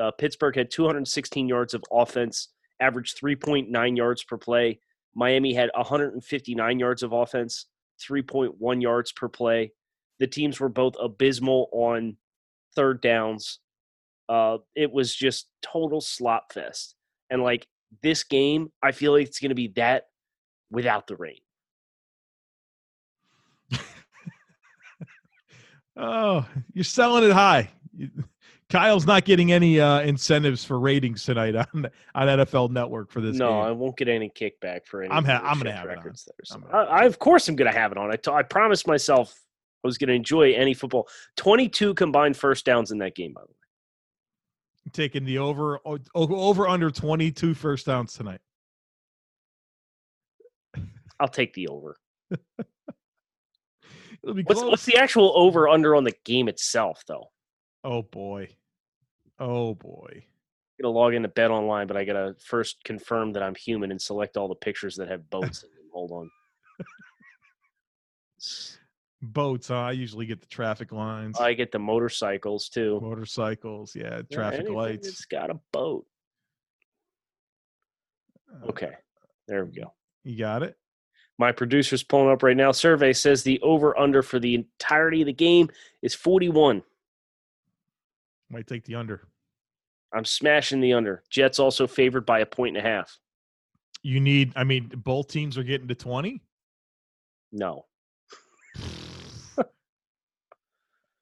uh, 0.01 0.11
Pittsburgh 0.13 0.57
had 0.57 0.71
216 0.71 1.49
yards 1.49 1.75
of 1.75 1.85
offense, 1.91 2.49
averaged 2.81 3.21
3.9 3.21 3.97
yards 3.97 4.25
per 4.25 4.37
play. 4.37 4.81
Miami 5.15 5.55
had 5.55 5.71
159 5.75 6.79
yards 6.79 7.03
of 7.03 7.13
offense, 7.13 7.67
3.1 8.01 8.83
yards 8.83 9.13
per 9.13 9.29
play. 9.29 9.73
The 10.19 10.27
teams 10.27 10.61
were 10.61 10.69
both 10.69 10.95
abysmal 11.01 11.69
on 11.73 12.17
third 12.75 13.01
downs. 13.01 13.61
Uh, 14.29 14.59
it 14.75 14.91
was 14.91 15.15
just 15.15 15.49
total 15.63 16.01
slop 16.01 16.53
fest. 16.53 16.97
And 17.31 17.43
like 17.43 17.67
this 18.03 18.25
game, 18.25 18.73
I 18.83 18.93
feel 18.93 19.13
like 19.13 19.27
it's 19.27 19.41
going 19.41 19.51
to 19.51 19.55
be 19.55 19.69
that 19.77 20.07
without 20.71 21.07
the 21.07 21.17
rain. 21.17 21.39
oh, 25.97 26.47
you're 26.73 26.85
selling 26.85 27.25
it 27.25 27.33
high. 27.33 27.71
Kyle's 28.75 29.07
not 29.07 29.25
getting 29.25 29.53
any 29.53 29.79
uh, 29.79 30.01
incentives 30.01 30.65
for 30.65 30.81
ratings 30.81 31.23
tonight 31.25 31.55
on 31.55 31.87
on 32.17 32.27
NFL 32.27 32.71
Network 32.71 33.13
for 33.13 33.21
this. 33.21 33.37
No, 33.37 33.51
game. 33.51 33.57
I 33.57 33.71
won't 33.71 33.97
get 33.97 34.09
any 34.09 34.29
kickback 34.31 34.85
for 34.85 35.05
any. 35.05 35.13
I'm 35.13 35.25
ha- 35.25 35.41
I'm 35.45 35.59
gonna 35.59 35.71
have 35.71 35.87
records 35.87 36.27
it 36.27 36.53
on. 36.53 36.61
There, 36.63 36.71
so. 36.73 36.77
I, 36.77 37.03
I, 37.03 37.05
of 37.05 37.21
course 37.21 37.47
I'm 37.49 37.55
gonna 37.55 37.73
have 37.73 37.93
it 37.93 37.99
on. 37.99 38.11
I, 38.11 38.17
t- 38.17 38.33
I 38.33 38.43
promised 38.43 38.89
myself 38.89 39.33
I 39.85 39.87
was 39.87 39.97
gonna 39.97 40.15
enjoy 40.15 40.55
any 40.55 40.75
football. 40.75 41.07
22 41.37 41.95
combined 41.95 42.37
first 42.37 42.65
downs 42.65 42.91
in 42.91 42.99
that 42.99 43.15
game, 43.15 43.33
by 43.33 43.43
the 43.43 43.47
way 43.47 43.55
taking 44.93 45.25
the 45.25 45.39
over 45.39 45.79
over 46.15 46.69
under 46.69 46.91
22 46.91 47.55
first 47.55 47.87
downs 47.87 48.13
tonight. 48.13 48.41
I'll 51.21 51.29
take 51.29 51.55
the 51.55 51.69
over. 51.69 51.97
What's 54.23 54.63
what's 54.63 54.85
the 54.85 54.97
actual 54.97 55.33
over 55.37 55.69
under 55.69 55.95
on 55.95 56.03
the 56.03 56.15
game 56.25 56.49
itself 56.49 57.05
though? 57.07 57.29
oh 57.85 58.03
boy. 58.03 58.49
Oh 59.39 59.75
boy. 59.75 60.25
I'm 60.79 60.83
gonna 60.83 60.95
log 60.95 61.15
into 61.15 61.29
Bet 61.29 61.51
Online, 61.51 61.87
but 61.87 61.97
I 61.97 62.05
gotta 62.05 62.35
first 62.39 62.83
confirm 62.85 63.33
that 63.33 63.43
I'm 63.43 63.55
human 63.55 63.91
and 63.91 64.01
select 64.01 64.37
all 64.37 64.49
the 64.49 64.55
pictures 64.55 64.97
that 64.97 65.09
have 65.09 65.29
boats 65.31 65.63
in 65.63 65.71
them. 65.71 65.89
Hold 65.93 66.11
on. 66.11 66.31
Boats, 69.23 69.69
huh? 69.69 69.81
I 69.81 69.93
usually 69.93 70.27
get 70.27 70.41
the 70.41 70.47
traffic 70.47 70.93
lines, 70.93 71.39
I 71.41 71.55
get 71.55 71.73
the 71.73 71.79
motorcycles 71.79 72.69
too. 72.69 73.01
motorcycles, 73.01 73.95
yeah, 73.97 74.17
Yeah, 74.17 74.23
traffic 74.37 74.69
lights. 74.69 75.09
It's 75.09 75.25
got 75.25 75.51
a 75.51 75.59
boat. 75.73 76.07
Uh, 78.53 78.67
Okay, 78.69 78.93
there 79.49 79.65
we 79.65 79.73
go. 79.73 79.95
You 80.25 80.37
got 80.39 80.63
it? 80.63 80.77
My 81.39 81.53
producer's 81.53 82.03
pulling 82.03 82.31
up 82.31 82.43
right 82.43 82.57
now. 82.57 82.71
Survey 82.73 83.13
says 83.13 83.43
the 83.43 83.61
over 83.61 83.99
under 83.99 84.23
for 84.23 84.39
the 84.39 84.55
entirety 84.55 85.23
of 85.23 85.27
the 85.27 85.33
game 85.33 85.69
is 86.03 86.15
41. 86.15 86.83
Might 88.51 88.67
take 88.67 88.85
the 88.85 88.95
under. 88.95 89.27
I'm 90.13 90.25
smashing 90.25 90.81
the 90.81 90.93
under. 90.93 91.23
Jets 91.31 91.59
also 91.59 91.87
favored 91.87 92.25
by 92.25 92.41
a 92.41 92.47
point 92.47 92.77
and 92.77 92.87
a 92.87 92.89
half. 92.89 93.19
You 94.03 94.21
need 94.21 94.53
I 94.55 94.65
mean, 94.65 94.91
both 94.97 95.29
teams 95.29 95.57
are 95.59 95.63
getting 95.65 95.89
to 95.89 95.95
20. 95.95 96.41
No. 97.53 97.87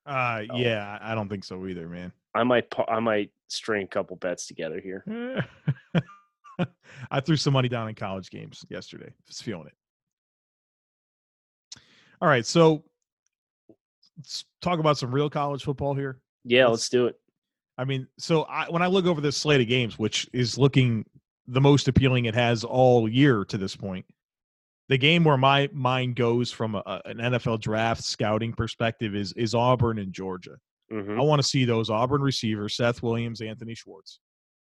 Uh 0.05 0.43
Oh. 0.50 0.57
yeah, 0.57 0.99
I 1.00 1.14
don't 1.14 1.29
think 1.29 1.45
so 1.45 1.64
either, 1.67 1.88
man. 1.88 2.12
I 2.35 2.43
might 2.43 2.67
I 2.88 2.99
might 2.99 3.31
string 3.47 3.85
a 3.85 3.87
couple 3.87 4.17
bets 4.17 4.47
together 4.49 4.81
here. 4.81 5.05
I 7.11 7.21
threw 7.21 7.37
some 7.37 7.52
money 7.52 7.69
down 7.69 7.88
in 7.88 7.95
college 7.95 8.29
games 8.31 8.64
yesterday. 8.69 9.12
Just 9.29 9.45
feeling 9.45 9.69
it. 9.69 9.75
All 12.21 12.29
right, 12.29 12.45
so 12.45 12.83
let's 14.17 14.45
talk 14.61 14.81
about 14.81 14.99
some 14.99 15.14
real 15.14 15.31
college 15.31 15.62
football 15.62 15.95
here. 15.95 16.21
Yeah, 16.44 16.66
Let's- 16.66 16.72
let's 16.72 16.88
do 16.88 17.06
it. 17.06 17.16
I 17.78 17.84
mean, 17.84 18.06
so 18.18 18.42
I, 18.44 18.68
when 18.70 18.82
I 18.82 18.87
look 18.87 19.06
over 19.06 19.20
this 19.20 19.37
slate 19.37 19.61
of 19.62 19.66
games, 19.66 19.99
which 19.99 20.28
is 20.32 20.58
looking 20.58 21.06
the 21.46 21.61
most 21.61 21.88
appealing 21.88 22.26
it 22.26 22.34
has 22.34 22.64
all 22.64 23.08
year 23.08 23.44
to 23.46 23.56
this 23.58 23.75
point, 23.75 24.04
the 24.88 24.99
game 24.99 25.25
where 25.25 25.38
my 25.38 25.68
mind 25.72 26.16
goes 26.16 26.52
from 26.52 26.75
a, 26.75 27.00
an 27.06 27.16
NFL 27.16 27.61
draft 27.61 28.04
scouting 28.04 28.52
perspective 28.52 29.14
is 29.14 29.32
is 29.34 29.54
Auburn 29.54 29.99
and 29.99 30.12
Georgia. 30.12 30.56
Mhm. 30.92 31.18
I 31.18 31.22
want 31.22 31.40
to 31.40 31.49
see 31.49 31.64
those 31.64 31.88
Auburn 31.88 32.20
receivers, 32.20 32.76
Seth 32.76 33.02
Williams, 33.02 33.40
Anthony 33.40 33.75
Schwartz, 33.75 34.18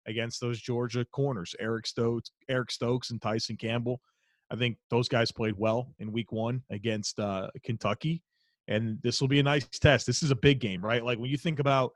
against 0.06 0.40
those 0.40 0.60
Georgia 0.60 1.04
corners, 1.06 1.54
Eric 1.58 1.86
Stokes, 1.86 2.30
Eric 2.48 2.70
Stokes, 2.70 3.10
and 3.10 3.22
Tyson 3.22 3.56
Campbell. 3.56 4.00
I 4.50 4.56
think 4.56 4.76
those 4.90 5.08
guys 5.08 5.32
played 5.32 5.54
well 5.56 5.94
in 5.98 6.12
Week 6.12 6.30
One 6.30 6.62
against 6.70 7.18
uh, 7.20 7.48
Kentucky, 7.64 8.22
and 8.68 8.98
this 9.02 9.20
will 9.20 9.28
be 9.28 9.40
a 9.40 9.42
nice 9.42 9.66
test. 9.66 10.06
This 10.06 10.22
is 10.22 10.30
a 10.30 10.36
big 10.36 10.60
game, 10.60 10.84
right? 10.84 11.02
Like 11.02 11.18
when 11.18 11.30
you 11.30 11.38
think 11.38 11.58
about 11.58 11.92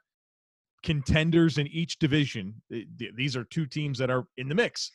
contenders 0.82 1.58
in 1.58 1.68
each 1.68 1.98
division, 1.98 2.54
th- 2.70 2.86
th- 2.98 3.12
these 3.14 3.36
are 3.36 3.44
two 3.44 3.66
teams 3.66 3.98
that 3.98 4.10
are 4.10 4.26
in 4.36 4.48
the 4.48 4.54
mix. 4.54 4.90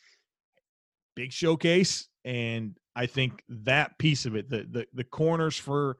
Big 1.16 1.32
showcase, 1.32 2.08
and 2.24 2.76
I 2.94 3.06
think 3.06 3.42
that 3.48 3.96
piece 3.98 4.26
of 4.26 4.36
it, 4.36 4.50
the 4.50 4.66
the, 4.70 4.86
the 4.92 5.04
corners 5.04 5.56
for 5.56 5.96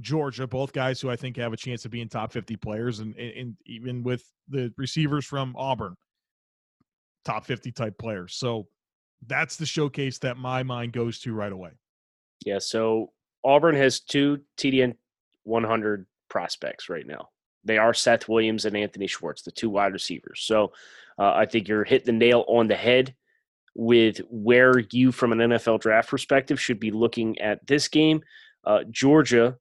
Georgia, 0.00 0.46
both 0.46 0.72
guys 0.72 1.00
who 1.00 1.08
I 1.10 1.16
think 1.16 1.36
have 1.36 1.52
a 1.52 1.56
chance 1.56 1.84
of 1.84 1.90
being 1.90 2.08
top 2.08 2.32
50 2.32 2.56
players, 2.56 2.98
and, 2.98 3.16
and, 3.16 3.32
and 3.36 3.56
even 3.66 4.02
with 4.02 4.24
the 4.48 4.72
receivers 4.76 5.24
from 5.24 5.54
Auburn, 5.56 5.96
top 7.24 7.46
50 7.46 7.72
type 7.72 7.96
players. 7.98 8.34
So 8.34 8.66
that's 9.26 9.56
the 9.56 9.66
showcase 9.66 10.18
that 10.18 10.36
my 10.36 10.62
mind 10.62 10.92
goes 10.92 11.20
to 11.20 11.32
right 11.32 11.52
away. 11.52 11.70
Yeah, 12.44 12.58
so 12.58 13.12
Auburn 13.44 13.76
has 13.76 14.00
two 14.00 14.40
TDN 14.58 14.96
100 15.44 16.06
prospects 16.28 16.88
right 16.88 17.06
now. 17.06 17.28
They 17.64 17.78
are 17.78 17.94
Seth 17.94 18.28
Williams 18.28 18.64
and 18.64 18.76
Anthony 18.76 19.06
Schwartz, 19.06 19.42
the 19.42 19.50
two 19.50 19.70
wide 19.70 19.92
receivers. 19.92 20.42
So 20.42 20.72
uh, 21.18 21.32
I 21.32 21.46
think 21.46 21.68
you're 21.68 21.84
hitting 21.84 22.06
the 22.06 22.26
nail 22.26 22.44
on 22.48 22.68
the 22.68 22.74
head 22.74 23.14
with 23.74 24.18
where 24.30 24.78
you, 24.90 25.12
from 25.12 25.32
an 25.32 25.38
NFL 25.38 25.80
draft 25.80 26.10
perspective, 26.10 26.60
should 26.60 26.78
be 26.78 26.90
looking 26.90 27.38
at 27.40 27.66
this 27.66 27.88
game. 27.88 28.22
Uh, 28.64 28.84
Georgia, 28.90 29.56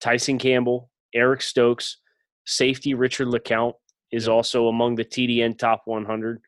Tyson 0.00 0.38
Campbell, 0.38 0.90
Eric 1.14 1.42
Stokes, 1.42 1.98
safety 2.44 2.94
Richard 2.94 3.28
LeCounte 3.28 3.74
is 4.10 4.28
also 4.28 4.68
among 4.68 4.94
the 4.94 5.04
TDN 5.04 5.58
top 5.58 5.82
100. 5.86 6.40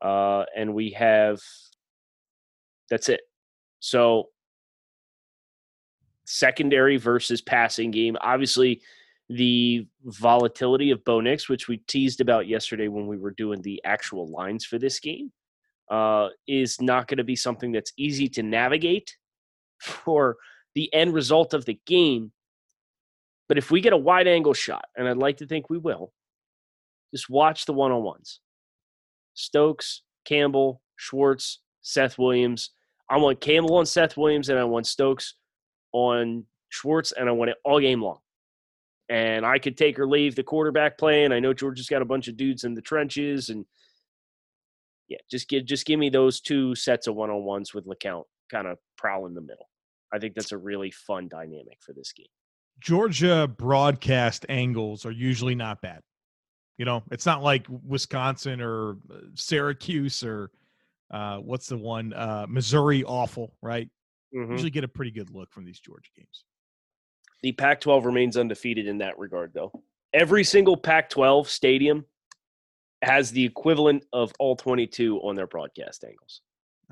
Uh, 0.00 0.44
and 0.56 0.74
we 0.74 0.90
have, 0.90 1.40
that's 2.90 3.08
it. 3.08 3.20
So 3.78 4.28
secondary 6.24 6.96
versus 6.96 7.40
passing 7.40 7.90
game. 7.90 8.16
Obviously, 8.20 8.80
the 9.28 9.86
volatility 10.04 10.90
of 10.90 11.04
Bo 11.04 11.20
Nix, 11.20 11.48
which 11.48 11.68
we 11.68 11.78
teased 11.78 12.20
about 12.20 12.46
yesterday 12.46 12.88
when 12.88 13.06
we 13.06 13.18
were 13.18 13.30
doing 13.30 13.62
the 13.62 13.80
actual 13.84 14.28
lines 14.28 14.64
for 14.64 14.78
this 14.78 15.00
game, 15.00 15.32
uh, 15.90 16.28
is 16.46 16.80
not 16.80 17.08
going 17.08 17.18
to 17.18 17.24
be 17.24 17.36
something 17.36 17.72
that's 17.72 17.92
easy 17.96 18.28
to 18.30 18.42
navigate 18.42 19.16
for 19.78 20.36
the 20.74 20.92
end 20.92 21.14
result 21.14 21.54
of 21.54 21.64
the 21.64 21.78
game. 21.86 22.32
But 23.48 23.58
if 23.58 23.70
we 23.70 23.80
get 23.80 23.92
a 23.92 23.98
wide 23.98 24.28
angle 24.28 24.54
shot, 24.54 24.84
and 24.96 25.08
I'd 25.08 25.16
like 25.16 25.38
to 25.38 25.46
think 25.46 25.68
we 25.68 25.78
will, 25.78 26.12
just 27.12 27.28
watch 27.28 27.66
the 27.66 27.74
one 27.74 27.92
on 27.92 28.02
ones 28.02 28.40
Stokes, 29.34 30.02
Campbell, 30.24 30.82
Schwartz, 30.96 31.60
Seth 31.82 32.18
Williams. 32.18 32.70
I 33.10 33.18
want 33.18 33.40
Campbell 33.40 33.76
on 33.76 33.86
Seth 33.86 34.16
Williams, 34.16 34.48
and 34.48 34.58
I 34.58 34.64
want 34.64 34.86
Stokes 34.86 35.34
on 35.92 36.44
Schwartz, 36.70 37.12
and 37.12 37.28
I 37.28 37.32
want 37.32 37.50
it 37.50 37.56
all 37.64 37.80
game 37.80 38.02
long. 38.02 38.18
And 39.08 39.44
I 39.44 39.58
could 39.58 39.76
take 39.76 39.98
or 39.98 40.06
leave 40.06 40.34
the 40.34 40.42
quarterback 40.42 40.96
play, 40.96 41.24
and 41.24 41.34
I 41.34 41.40
know 41.40 41.52
Georgia's 41.52 41.88
got 41.88 42.02
a 42.02 42.06
bunch 42.06 42.28
of 42.28 42.36
dudes 42.36 42.64
in 42.64 42.74
the 42.74 42.80
trenches, 42.80 43.50
and 43.50 43.66
yeah, 45.08 45.18
just 45.30 45.48
give 45.48 45.66
just 45.66 45.84
give 45.84 45.98
me 45.98 46.08
those 46.08 46.40
two 46.40 46.74
sets 46.74 47.06
of 47.06 47.14
one 47.14 47.30
on 47.30 47.44
ones 47.44 47.74
with 47.74 47.86
LeCounte 47.86 48.24
kind 48.50 48.66
of 48.66 48.78
prowling 48.96 49.34
the 49.34 49.40
middle. 49.40 49.68
I 50.12 50.18
think 50.18 50.34
that's 50.34 50.52
a 50.52 50.58
really 50.58 50.90
fun 50.90 51.28
dynamic 51.28 51.78
for 51.80 51.92
this 51.92 52.12
game. 52.12 52.26
Georgia 52.80 53.48
broadcast 53.48 54.46
angles 54.48 55.06
are 55.06 55.12
usually 55.12 55.54
not 55.54 55.80
bad. 55.80 56.00
You 56.78 56.84
know, 56.84 57.02
it's 57.10 57.26
not 57.26 57.42
like 57.42 57.66
Wisconsin 57.68 58.60
or 58.60 58.96
uh, 59.10 59.18
Syracuse 59.34 60.24
or 60.24 60.50
uh, 61.10 61.38
what's 61.38 61.66
the 61.66 61.76
one? 61.76 62.12
Uh, 62.12 62.46
Missouri 62.48 63.04
awful, 63.04 63.54
right? 63.62 63.88
Mhm. 64.34 64.50
Usually 64.50 64.70
get 64.70 64.84
a 64.84 64.88
pretty 64.88 65.10
good 65.10 65.30
look 65.30 65.52
from 65.52 65.64
these 65.64 65.80
Georgia 65.80 66.10
games. 66.16 66.44
The 67.42 67.52
Pac 67.52 67.80
12 67.80 68.06
remains 68.06 68.36
undefeated 68.36 68.86
in 68.86 68.98
that 68.98 69.18
regard, 69.18 69.52
though. 69.52 69.72
Every 70.12 70.44
single 70.44 70.76
Pac 70.76 71.10
12 71.10 71.48
stadium 71.48 72.06
has 73.02 73.32
the 73.32 73.44
equivalent 73.44 74.04
of 74.12 74.32
all 74.38 74.54
22 74.54 75.18
on 75.18 75.34
their 75.34 75.46
broadcast 75.46 76.04
angles. 76.04 76.40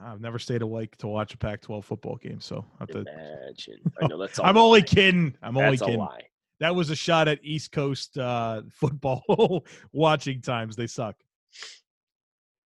I've 0.03 0.21
never 0.21 0.39
stayed 0.39 0.63
awake 0.63 0.97
to 0.99 1.09
watch 1.09 1.35
a 1.35 1.39
Pac-12 1.39 1.85
football 1.85 2.17
game, 2.17 2.41
so 2.41 2.65
I 2.79 2.83
have 2.83 2.89
to, 2.91 2.99
Imagine. 3.01 3.81
I 4.03 4.07
know 4.07 4.19
that's. 4.19 4.39
a 4.39 4.45
I'm 4.45 4.57
only 4.57 4.83
kidding. 4.83 5.35
I'm 5.43 5.57
only 5.57 5.71
That's 5.71 5.83
a 5.83 5.85
kidding. 5.87 6.01
lie. 6.01 6.23
That 6.59 6.75
was 6.75 6.91
a 6.91 6.97
shot 6.97 7.29
at 7.29 7.39
East 7.43 7.73
Coast 7.73 8.17
uh, 8.19 8.63
football 8.73 9.65
watching 9.93 10.41
times. 10.41 10.75
They 10.77 10.87
suck. 10.87 11.17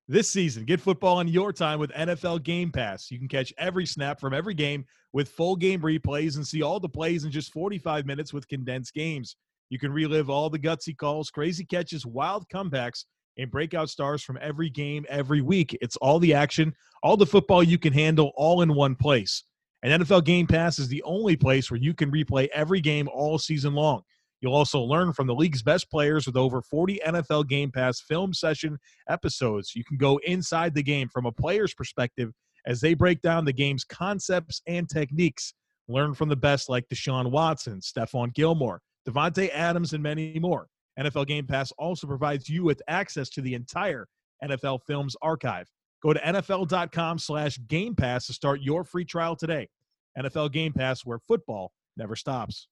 This 0.06 0.28
season, 0.30 0.66
get 0.66 0.82
football 0.82 1.16
on 1.16 1.28
your 1.28 1.50
time 1.50 1.78
with 1.78 1.90
NFL 1.92 2.42
Game 2.42 2.70
Pass. 2.70 3.10
You 3.10 3.18
can 3.18 3.26
catch 3.26 3.54
every 3.56 3.86
snap 3.86 4.20
from 4.20 4.34
every 4.34 4.52
game 4.52 4.84
with 5.14 5.30
full 5.30 5.56
game 5.56 5.80
replays 5.80 6.36
and 6.36 6.46
see 6.46 6.60
all 6.60 6.78
the 6.78 6.88
plays 6.90 7.24
in 7.24 7.30
just 7.30 7.54
45 7.54 8.04
minutes 8.04 8.30
with 8.30 8.46
condensed 8.46 8.92
games. 8.92 9.36
You 9.70 9.78
can 9.78 9.90
relive 9.90 10.28
all 10.28 10.50
the 10.50 10.58
gutsy 10.58 10.94
calls, 10.94 11.30
crazy 11.30 11.64
catches, 11.64 12.04
wild 12.04 12.46
comebacks, 12.50 13.06
and 13.38 13.50
breakout 13.50 13.88
stars 13.88 14.22
from 14.22 14.38
every 14.42 14.68
game 14.68 15.06
every 15.08 15.40
week. 15.40 15.74
It's 15.80 15.96
all 15.96 16.18
the 16.18 16.34
action, 16.34 16.74
all 17.02 17.16
the 17.16 17.24
football 17.24 17.62
you 17.62 17.78
can 17.78 17.94
handle, 17.94 18.32
all 18.36 18.60
in 18.60 18.74
one 18.74 18.96
place. 18.96 19.44
And 19.82 20.02
NFL 20.02 20.24
Game 20.24 20.46
Pass 20.46 20.78
is 20.78 20.88
the 20.88 21.02
only 21.04 21.34
place 21.34 21.70
where 21.70 21.80
you 21.80 21.94
can 21.94 22.12
replay 22.12 22.48
every 22.48 22.82
game 22.82 23.08
all 23.08 23.38
season 23.38 23.72
long. 23.72 24.02
You'll 24.44 24.54
also 24.54 24.82
learn 24.82 25.14
from 25.14 25.26
the 25.26 25.34
league's 25.34 25.62
best 25.62 25.90
players 25.90 26.26
with 26.26 26.36
over 26.36 26.60
40 26.60 27.00
NFL 27.06 27.48
Game 27.48 27.72
Pass 27.72 28.02
film 28.02 28.34
session 28.34 28.76
episodes. 29.08 29.74
You 29.74 29.84
can 29.84 29.96
go 29.96 30.20
inside 30.22 30.74
the 30.74 30.82
game 30.82 31.08
from 31.08 31.24
a 31.24 31.32
player's 31.32 31.72
perspective 31.72 32.30
as 32.66 32.78
they 32.78 32.92
break 32.92 33.22
down 33.22 33.46
the 33.46 33.54
game's 33.54 33.84
concepts 33.84 34.60
and 34.66 34.86
techniques. 34.86 35.54
Learn 35.88 36.12
from 36.12 36.28
the 36.28 36.36
best 36.36 36.68
like 36.68 36.86
Deshaun 36.90 37.30
Watson, 37.30 37.80
Stephon 37.80 38.34
Gilmore, 38.34 38.82
Davante 39.08 39.48
Adams, 39.48 39.94
and 39.94 40.02
many 40.02 40.38
more. 40.38 40.66
NFL 41.00 41.26
Game 41.26 41.46
Pass 41.46 41.72
also 41.78 42.06
provides 42.06 42.46
you 42.46 42.64
with 42.64 42.82
access 42.86 43.30
to 43.30 43.40
the 43.40 43.54
entire 43.54 44.06
NFL 44.44 44.80
Films 44.86 45.16
archive. 45.22 45.70
Go 46.02 46.12
to 46.12 46.20
NFL.com 46.20 47.18
slash 47.18 47.58
Game 47.66 47.94
Pass 47.94 48.26
to 48.26 48.34
start 48.34 48.60
your 48.60 48.84
free 48.84 49.06
trial 49.06 49.36
today. 49.36 49.70
NFL 50.18 50.52
Game 50.52 50.74
Pass, 50.74 51.00
where 51.06 51.18
football 51.18 51.72
never 51.96 52.14
stops. 52.14 52.68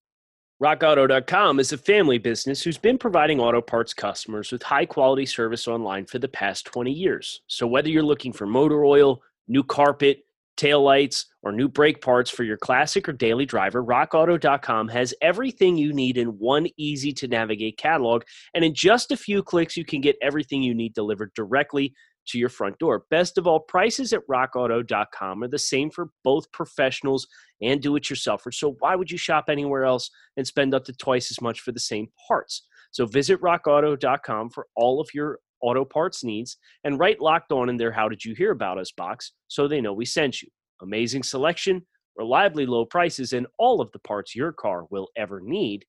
RockAuto.com 0.60 1.58
is 1.58 1.72
a 1.72 1.78
family 1.78 2.18
business 2.18 2.62
who's 2.62 2.78
been 2.78 2.96
providing 2.96 3.40
auto 3.40 3.60
parts 3.60 3.92
customers 3.92 4.52
with 4.52 4.62
high 4.62 4.86
quality 4.86 5.26
service 5.26 5.66
online 5.66 6.06
for 6.06 6.18
the 6.18 6.28
past 6.28 6.66
20 6.66 6.92
years. 6.92 7.42
So, 7.48 7.66
whether 7.66 7.88
you're 7.88 8.02
looking 8.02 8.32
for 8.32 8.46
motor 8.46 8.84
oil, 8.84 9.22
new 9.48 9.64
carpet, 9.64 10.20
tail 10.56 10.82
lights, 10.82 11.26
or 11.42 11.50
new 11.50 11.68
brake 11.68 12.00
parts 12.00 12.30
for 12.30 12.44
your 12.44 12.56
classic 12.56 13.08
or 13.08 13.12
daily 13.12 13.44
driver, 13.44 13.82
rockauto.com 13.82 14.86
has 14.88 15.14
everything 15.20 15.76
you 15.76 15.92
need 15.92 16.16
in 16.16 16.28
one 16.38 16.68
easy 16.76 17.12
to 17.12 17.26
navigate 17.26 17.76
catalog. 17.76 18.22
And 18.54 18.64
in 18.64 18.72
just 18.72 19.10
a 19.10 19.16
few 19.16 19.42
clicks, 19.42 19.76
you 19.76 19.84
can 19.84 20.00
get 20.00 20.16
everything 20.22 20.62
you 20.62 20.74
need 20.74 20.94
delivered 20.94 21.32
directly 21.34 21.92
to 22.28 22.38
your 22.38 22.48
front 22.48 22.78
door. 22.78 23.04
Best 23.10 23.38
of 23.38 23.46
all, 23.46 23.60
prices 23.60 24.12
at 24.12 24.26
rockauto.com 24.28 25.42
are 25.42 25.48
the 25.48 25.58
same 25.58 25.90
for 25.90 26.10
both 26.24 26.50
professionals 26.52 27.26
and 27.60 27.80
do 27.80 27.96
it 27.96 28.04
yourselfers. 28.04 28.54
So 28.54 28.76
why 28.80 28.96
would 28.96 29.10
you 29.10 29.18
shop 29.18 29.46
anywhere 29.48 29.84
else 29.84 30.10
and 30.36 30.46
spend 30.46 30.74
up 30.74 30.84
to 30.84 30.92
twice 30.92 31.30
as 31.30 31.40
much 31.40 31.60
for 31.60 31.72
the 31.72 31.80
same 31.80 32.08
parts? 32.28 32.66
So 32.90 33.06
visit 33.06 33.40
rockauto.com 33.40 34.50
for 34.50 34.66
all 34.76 35.00
of 35.00 35.08
your 35.14 35.38
auto 35.62 35.84
parts 35.84 36.24
needs 36.24 36.56
and 36.84 36.98
write 36.98 37.20
locked 37.20 37.52
on 37.52 37.68
in 37.68 37.76
their 37.76 37.92
How 37.92 38.08
Did 38.08 38.24
You 38.24 38.34
Hear 38.34 38.50
About 38.50 38.78
Us 38.78 38.92
box 38.92 39.32
so 39.48 39.66
they 39.66 39.80
know 39.80 39.92
we 39.92 40.04
sent 40.04 40.42
you. 40.42 40.48
Amazing 40.82 41.22
selection, 41.22 41.86
reliably 42.16 42.66
low 42.66 42.84
prices, 42.84 43.32
and 43.32 43.46
all 43.58 43.80
of 43.80 43.90
the 43.92 44.00
parts 44.00 44.34
your 44.34 44.52
car 44.52 44.84
will 44.90 45.08
ever 45.16 45.40
need. 45.40 45.84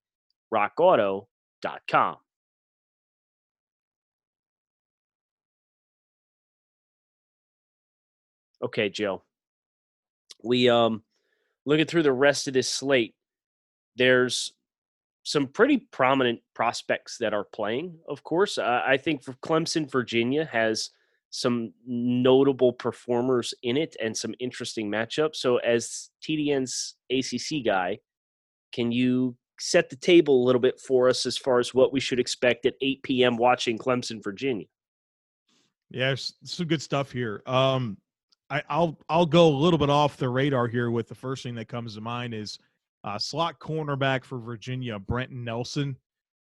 RockAuto.com. 0.54 2.18
Okay, 8.64 8.90
Joe. 8.90 9.24
We 10.44 10.70
um 10.70 11.04
looking 11.66 11.86
through 11.86 12.04
the 12.04 12.14
rest 12.14 12.48
of 12.48 12.54
this 12.54 12.70
slate. 12.70 13.16
There's 13.96 14.54
some 15.24 15.48
pretty 15.48 15.78
prominent 15.92 16.42
prospects 16.54 17.18
that 17.20 17.34
are 17.34 17.46
playing. 17.46 17.98
Of 18.08 18.24
course, 18.24 18.58
uh, 18.58 18.82
I 18.86 18.98
think 18.98 19.24
for 19.24 19.34
Clemson, 19.34 19.90
Virginia 19.90 20.46
has 20.52 20.90
some 21.30 21.74
notable 21.88 22.74
performers 22.74 23.54
in 23.64 23.78
it 23.78 23.96
and 24.02 24.16
some 24.16 24.36
interesting 24.40 24.92
matchups. 24.92 25.38
So, 25.38 25.58
as 25.58 26.10
TDN's 26.22 26.96
ACC 27.10 27.66
guy, 27.66 28.00
can 28.72 28.92
you 28.92 29.36
set 29.60 29.90
the 29.90 29.96
table 29.96 30.44
a 30.44 30.46
little 30.46 30.62
bit 30.62 30.80
for 30.80 31.10
us 31.10 31.26
as 31.26 31.38
far 31.38 31.60
as 31.60 31.74
what 31.74 31.94
we 31.94 32.00
should 32.00 32.20
expect 32.20 32.66
at 32.66 32.76
8 32.82 33.04
p.m. 33.04 33.38
watching 33.38 33.78
Clemson, 33.78 34.24
Virginia? 34.24 34.66
Yeah, 35.90 36.16
some 36.44 36.68
good 36.68 36.82
stuff 36.82 37.12
here. 37.12 37.44
Um, 37.46 37.98
I, 38.54 38.62
I'll 38.70 39.00
I'll 39.10 39.26
go 39.26 39.48
a 39.48 39.58
little 39.58 39.80
bit 39.80 39.90
off 39.90 40.16
the 40.16 40.30
radar 40.30 40.68
here 40.68 40.92
with 40.92 41.08
the 41.08 41.16
first 41.16 41.42
thing 41.42 41.56
that 41.56 41.68
comes 41.68 41.96
to 41.96 42.02
mind 42.02 42.36
is 42.36 42.60
uh, 43.04 43.18
slot 43.18 43.58
cornerback 43.60 44.24
for 44.24 44.38
Virginia, 44.38 45.00
Brenton 45.00 45.44
Nelson, 45.44 45.98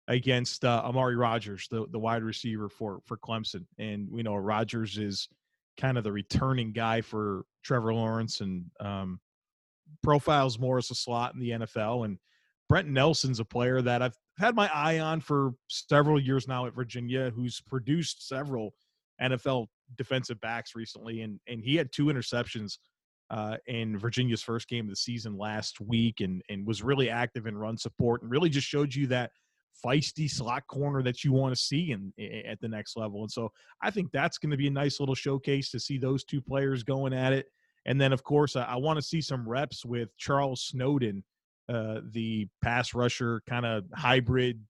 against 0.07 0.63
uh, 0.63 0.83
Amari 0.85 1.15
Rodgers, 1.15 1.67
the, 1.71 1.87
the 1.89 1.97
wide 1.97 2.21
receiver 2.21 2.69
for 2.69 2.99
for 3.03 3.17
Clemson. 3.17 3.65
And 3.79 4.07
we 4.11 4.21
know 4.21 4.35
Rodgers 4.35 4.99
is 4.99 5.27
kind 5.75 5.97
of 5.97 6.03
the 6.03 6.11
returning 6.11 6.71
guy 6.71 7.01
for 7.01 7.45
Trevor 7.63 7.95
Lawrence 7.95 8.41
and 8.41 8.65
um, 8.79 9.19
profiles 10.03 10.59
more 10.59 10.77
as 10.77 10.91
a 10.91 10.95
slot 10.95 11.33
in 11.33 11.39
the 11.39 11.49
NFL. 11.49 12.05
And 12.05 12.19
Brenton 12.69 12.93
Nelson's 12.93 13.39
a 13.39 13.45
player 13.45 13.81
that 13.81 14.03
I've 14.03 14.15
had 14.37 14.53
my 14.53 14.69
eye 14.71 14.99
on 14.99 15.19
for 15.19 15.55
several 15.67 16.19
years 16.19 16.47
now 16.47 16.67
at 16.67 16.75
Virginia, 16.75 17.31
who's 17.31 17.59
produced 17.59 18.27
several 18.27 18.75
NFL 19.23 19.67
defensive 19.97 20.39
backs 20.41 20.75
recently, 20.75 21.21
and 21.21 21.39
and 21.47 21.61
he 21.61 21.75
had 21.75 21.91
two 21.91 22.05
interceptions 22.05 22.77
uh, 23.29 23.57
in 23.67 23.97
Virginia's 23.97 24.43
first 24.43 24.67
game 24.67 24.85
of 24.85 24.89
the 24.89 24.95
season 24.95 25.37
last 25.37 25.79
week, 25.81 26.21
and 26.21 26.41
and 26.49 26.65
was 26.65 26.83
really 26.83 27.09
active 27.09 27.47
in 27.47 27.57
run 27.57 27.77
support, 27.77 28.21
and 28.21 28.31
really 28.31 28.49
just 28.49 28.67
showed 28.67 28.93
you 28.93 29.07
that 29.07 29.31
feisty 29.83 30.29
slot 30.29 30.63
corner 30.67 31.01
that 31.03 31.23
you 31.23 31.31
want 31.31 31.55
to 31.55 31.61
see 31.61 31.91
in, 31.91 32.13
in, 32.17 32.45
at 32.45 32.59
the 32.61 32.67
next 32.67 32.95
level. 32.95 33.21
And 33.21 33.31
so 33.31 33.51
I 33.81 33.91
think 33.91 34.11
that's 34.11 34.37
going 34.37 34.51
to 34.51 34.57
be 34.57 34.67
a 34.67 34.71
nice 34.71 34.99
little 34.99 35.15
showcase 35.15 35.71
to 35.71 35.79
see 35.79 35.97
those 35.97 36.23
two 36.23 36.41
players 36.41 36.83
going 36.83 37.13
at 37.13 37.33
it. 37.33 37.47
And 37.85 37.99
then 37.99 38.13
of 38.13 38.23
course 38.23 38.55
I, 38.55 38.63
I 38.63 38.75
want 38.77 38.97
to 38.97 39.01
see 39.01 39.21
some 39.21 39.47
reps 39.47 39.85
with 39.85 40.15
Charles 40.17 40.63
Snowden, 40.63 41.23
uh, 41.69 42.01
the 42.11 42.47
pass 42.63 42.93
rusher 42.93 43.41
kind 43.47 43.65
of 43.65 43.85
hybrid 43.93 44.61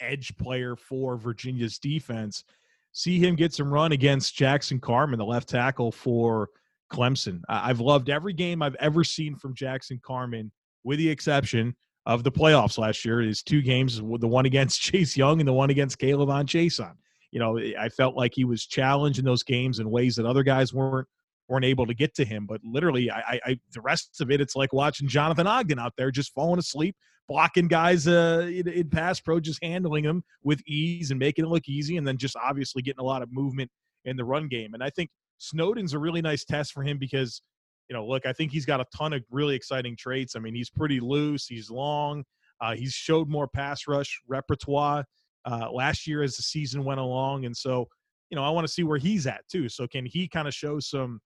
edge 0.00 0.36
player 0.36 0.76
for 0.76 1.16
Virginia's 1.16 1.78
defense. 1.78 2.44
See 2.92 3.18
him 3.18 3.36
get 3.36 3.52
some 3.52 3.72
run 3.72 3.92
against 3.92 4.34
Jackson 4.34 4.80
Carman, 4.80 5.18
the 5.18 5.24
left 5.24 5.48
tackle 5.48 5.92
for 5.92 6.48
Clemson. 6.92 7.40
I've 7.48 7.80
loved 7.80 8.10
every 8.10 8.32
game 8.32 8.62
I've 8.62 8.74
ever 8.76 9.04
seen 9.04 9.36
from 9.36 9.54
Jackson 9.54 10.00
Carman, 10.04 10.50
with 10.84 10.98
the 10.98 11.08
exception 11.08 11.76
of 12.06 12.24
the 12.24 12.32
playoffs 12.32 12.78
last 12.78 13.04
year. 13.04 13.20
His 13.20 13.42
two 13.42 13.62
games, 13.62 13.98
the 13.98 14.26
one 14.26 14.46
against 14.46 14.80
Chase 14.80 15.16
Young 15.16 15.40
and 15.40 15.48
the 15.48 15.52
one 15.52 15.70
against 15.70 15.98
K'Lavon 15.98 16.46
Chaisson. 16.46 16.94
You 17.30 17.38
know, 17.38 17.58
I 17.58 17.88
felt 17.88 18.16
like 18.16 18.32
he 18.34 18.44
was 18.44 18.66
challenged 18.66 19.20
in 19.20 19.24
those 19.24 19.44
games 19.44 19.78
in 19.78 19.88
ways 19.88 20.16
that 20.16 20.26
other 20.26 20.42
guys 20.42 20.74
weren't 20.74 21.06
weren't 21.50 21.64
able 21.64 21.84
to 21.84 21.94
get 21.94 22.14
to 22.14 22.24
him. 22.24 22.46
But 22.46 22.60
literally, 22.64 23.10
I, 23.10 23.40
I 23.44 23.60
the 23.74 23.80
rest 23.80 24.20
of 24.20 24.30
it, 24.30 24.40
it's 24.40 24.56
like 24.56 24.72
watching 24.72 25.08
Jonathan 25.08 25.46
Ogden 25.46 25.78
out 25.78 25.92
there 25.98 26.10
just 26.10 26.32
falling 26.32 26.60
asleep, 26.60 26.96
blocking 27.28 27.68
guys 27.68 28.06
uh, 28.06 28.48
in, 28.48 28.68
in 28.68 28.88
pass 28.88 29.20
pro, 29.20 29.40
just 29.40 29.62
handling 29.62 30.04
them 30.04 30.22
with 30.44 30.62
ease 30.66 31.10
and 31.10 31.18
making 31.18 31.44
it 31.44 31.48
look 31.48 31.68
easy, 31.68 31.96
and 31.96 32.06
then 32.06 32.16
just 32.16 32.36
obviously 32.36 32.80
getting 32.80 33.00
a 33.00 33.04
lot 33.04 33.20
of 33.20 33.28
movement 33.32 33.70
in 34.06 34.16
the 34.16 34.24
run 34.24 34.48
game. 34.48 34.72
And 34.72 34.82
I 34.82 34.90
think 34.90 35.10
Snowden's 35.38 35.92
a 35.92 35.98
really 35.98 36.22
nice 36.22 36.44
test 36.44 36.72
for 36.72 36.84
him 36.84 36.98
because, 36.98 37.42
you 37.88 37.96
know, 37.96 38.06
look, 38.06 38.24
I 38.24 38.32
think 38.32 38.52
he's 38.52 38.64
got 38.64 38.80
a 38.80 38.86
ton 38.96 39.12
of 39.12 39.22
really 39.30 39.56
exciting 39.56 39.96
traits. 39.96 40.36
I 40.36 40.38
mean, 40.38 40.54
he's 40.54 40.70
pretty 40.70 41.00
loose, 41.00 41.46
he's 41.46 41.68
long, 41.68 42.22
uh, 42.60 42.76
he's 42.76 42.92
showed 42.92 43.28
more 43.28 43.48
pass 43.48 43.88
rush 43.88 44.20
repertoire 44.28 45.04
uh, 45.50 45.70
last 45.72 46.06
year 46.06 46.22
as 46.22 46.36
the 46.36 46.42
season 46.42 46.84
went 46.84 47.00
along, 47.00 47.44
and 47.44 47.56
so, 47.56 47.88
you 48.30 48.36
know, 48.36 48.44
I 48.44 48.50
want 48.50 48.64
to 48.68 48.72
see 48.72 48.84
where 48.84 48.98
he's 48.98 49.26
at 49.26 49.40
too. 49.50 49.68
So, 49.68 49.88
can 49.88 50.06
he 50.06 50.28
kind 50.28 50.46
of 50.46 50.54
show 50.54 50.78
some 50.78 51.20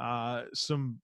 uh, 0.00 0.42
some 0.54 0.98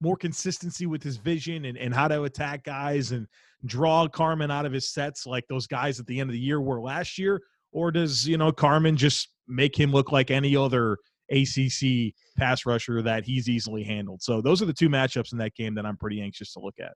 more 0.00 0.16
consistency 0.16 0.86
with 0.86 1.02
his 1.02 1.16
vision 1.16 1.64
and, 1.64 1.76
and 1.78 1.94
how 1.94 2.06
to 2.08 2.22
attack 2.24 2.64
guys 2.64 3.12
and 3.12 3.26
draw 3.64 4.06
Carman 4.06 4.50
out 4.50 4.66
of 4.66 4.72
his 4.72 4.90
sets 4.90 5.26
like 5.26 5.44
those 5.48 5.66
guys 5.66 5.98
at 5.98 6.06
the 6.06 6.20
end 6.20 6.30
of 6.30 6.34
the 6.34 6.40
year 6.40 6.60
were 6.60 6.80
last 6.80 7.18
year? 7.18 7.40
Or 7.72 7.90
does, 7.90 8.26
you 8.26 8.38
know, 8.38 8.52
Carman 8.52 8.96
just 8.96 9.28
make 9.48 9.78
him 9.78 9.92
look 9.92 10.12
like 10.12 10.30
any 10.30 10.56
other 10.56 10.98
ACC 11.30 12.14
pass 12.36 12.64
rusher 12.66 13.02
that 13.02 13.24
he's 13.24 13.48
easily 13.48 13.82
handled. 13.82 14.22
So 14.22 14.40
those 14.40 14.62
are 14.62 14.66
the 14.66 14.72
two 14.72 14.88
matchups 14.88 15.32
in 15.32 15.38
that 15.38 15.54
game 15.54 15.74
that 15.74 15.84
I'm 15.84 15.96
pretty 15.96 16.20
anxious 16.20 16.52
to 16.52 16.60
look 16.60 16.76
at. 16.80 16.92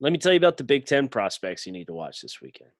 Let 0.00 0.12
me 0.12 0.18
tell 0.18 0.32
you 0.32 0.38
about 0.38 0.56
the 0.56 0.64
Big 0.64 0.86
Ten 0.86 1.08
prospects 1.08 1.66
you 1.66 1.72
need 1.72 1.86
to 1.86 1.92
watch 1.92 2.20
this 2.20 2.40
weekend. 2.40 2.70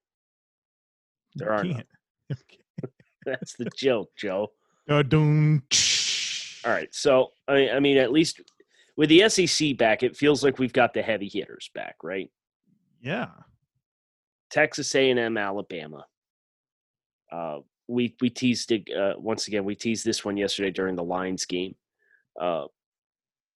There 1.34 1.52
are 1.52 1.64
none. 1.64 1.84
That's 3.26 3.54
the 3.58 3.68
joke, 3.76 4.10
Joe. 4.16 4.48
Uh, 4.88 5.02
All 6.64 6.72
right, 6.72 6.92
so 6.94 7.32
I, 7.46 7.70
I 7.70 7.80
mean, 7.80 7.96
at 7.96 8.12
least 8.12 8.40
with 8.96 9.08
the 9.08 9.28
SEC 9.28 9.76
back, 9.76 10.02
it 10.02 10.16
feels 10.16 10.42
like 10.42 10.58
we've 10.58 10.72
got 10.72 10.92
the 10.92 11.02
heavy 11.02 11.30
hitters 11.32 11.70
back, 11.74 11.96
right? 12.02 12.30
Yeah. 13.00 13.28
Texas 14.50 14.94
A&M, 14.94 15.36
Alabama. 15.36 16.04
Uh, 17.30 17.58
we 17.86 18.16
we 18.20 18.30
teased 18.30 18.72
it 18.72 18.88
uh, 18.94 19.14
once 19.18 19.48
again. 19.48 19.64
We 19.64 19.74
teased 19.74 20.04
this 20.04 20.24
one 20.24 20.36
yesterday 20.36 20.70
during 20.70 20.96
the 20.96 21.04
Lions 21.04 21.44
game. 21.44 21.74
Uh, 22.40 22.66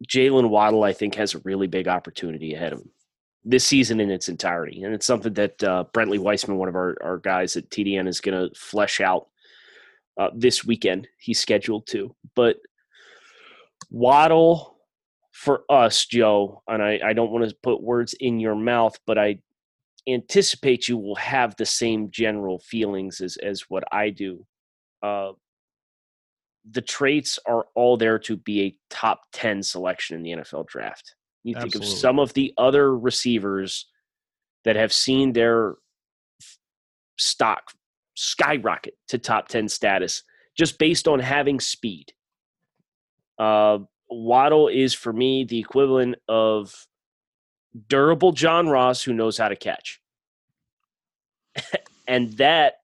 Jaylen 0.08 0.48
Waddle, 0.48 0.84
I 0.84 0.92
think, 0.92 1.14
has 1.16 1.34
a 1.34 1.40
really 1.40 1.66
big 1.66 1.88
opportunity 1.88 2.54
ahead 2.54 2.72
of 2.72 2.80
him 2.80 2.90
this 3.44 3.64
season 3.64 4.00
in 4.00 4.10
its 4.10 4.28
entirety, 4.28 4.82
and 4.82 4.94
it's 4.94 5.06
something 5.06 5.32
that 5.34 5.62
uh, 5.64 5.84
Brentley 5.92 6.18
Weissman, 6.18 6.56
one 6.56 6.68
of 6.68 6.76
our, 6.76 6.96
our 7.02 7.18
guys 7.18 7.56
at 7.56 7.70
TDN, 7.70 8.06
is 8.06 8.20
going 8.20 8.38
to 8.38 8.54
flesh 8.54 9.00
out 9.00 9.28
uh, 10.18 10.30
this 10.34 10.64
weekend. 10.64 11.08
He's 11.18 11.40
scheduled 11.40 11.86
to, 11.88 12.14
but 12.36 12.58
Waddle 13.92 14.78
for 15.32 15.64
us, 15.68 16.06
Joe, 16.06 16.62
and 16.66 16.82
I, 16.82 16.98
I 17.04 17.12
don't 17.12 17.30
want 17.30 17.48
to 17.48 17.54
put 17.62 17.82
words 17.82 18.14
in 18.14 18.40
your 18.40 18.54
mouth, 18.54 18.98
but 19.06 19.18
I 19.18 19.38
anticipate 20.08 20.88
you 20.88 20.96
will 20.96 21.14
have 21.16 21.54
the 21.56 21.66
same 21.66 22.10
general 22.10 22.58
feelings 22.58 23.20
as 23.20 23.36
as 23.36 23.66
what 23.68 23.84
I 23.92 24.08
do. 24.08 24.46
Uh, 25.02 25.32
the 26.70 26.80
traits 26.80 27.38
are 27.46 27.66
all 27.74 27.98
there 27.98 28.18
to 28.20 28.36
be 28.36 28.62
a 28.62 28.76
top 28.88 29.20
10 29.32 29.62
selection 29.62 30.16
in 30.16 30.22
the 30.22 30.42
NFL 30.42 30.66
draft. 30.68 31.14
You 31.44 31.56
Absolutely. 31.56 31.80
think 31.80 31.92
of 31.92 31.98
some 31.98 32.18
of 32.18 32.32
the 32.32 32.54
other 32.56 32.96
receivers 32.96 33.90
that 34.64 34.76
have 34.76 34.92
seen 34.92 35.32
their 35.32 35.74
stock 37.18 37.72
skyrocket 38.14 38.94
to 39.08 39.18
top 39.18 39.48
10 39.48 39.68
status 39.68 40.22
just 40.56 40.78
based 40.78 41.08
on 41.08 41.18
having 41.18 41.60
speed. 41.60 42.12
Uh, 43.42 43.78
Waddle 44.08 44.68
is 44.68 44.94
for 44.94 45.12
me 45.12 45.42
the 45.42 45.58
equivalent 45.58 46.14
of 46.28 46.86
durable 47.88 48.30
John 48.30 48.68
Ross 48.68 49.02
who 49.02 49.12
knows 49.12 49.36
how 49.36 49.48
to 49.48 49.56
catch. 49.56 50.00
and 52.06 52.32
that 52.34 52.74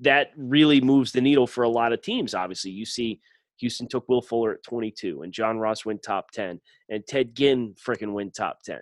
that 0.00 0.30
really 0.38 0.80
moves 0.80 1.12
the 1.12 1.20
needle 1.20 1.46
for 1.46 1.64
a 1.64 1.68
lot 1.68 1.92
of 1.92 2.00
teams. 2.00 2.32
Obviously, 2.32 2.70
you 2.70 2.86
see 2.86 3.20
Houston 3.58 3.88
took 3.88 4.08
Will 4.08 4.22
Fuller 4.22 4.54
at 4.54 4.62
22, 4.62 5.20
and 5.22 5.34
John 5.34 5.58
Ross 5.58 5.84
went 5.84 6.02
top 6.02 6.30
10, 6.30 6.60
and 6.88 7.06
Ted 7.06 7.34
Ginn 7.34 7.74
freaking 7.74 8.12
went 8.12 8.34
top 8.34 8.62
10. 8.62 8.78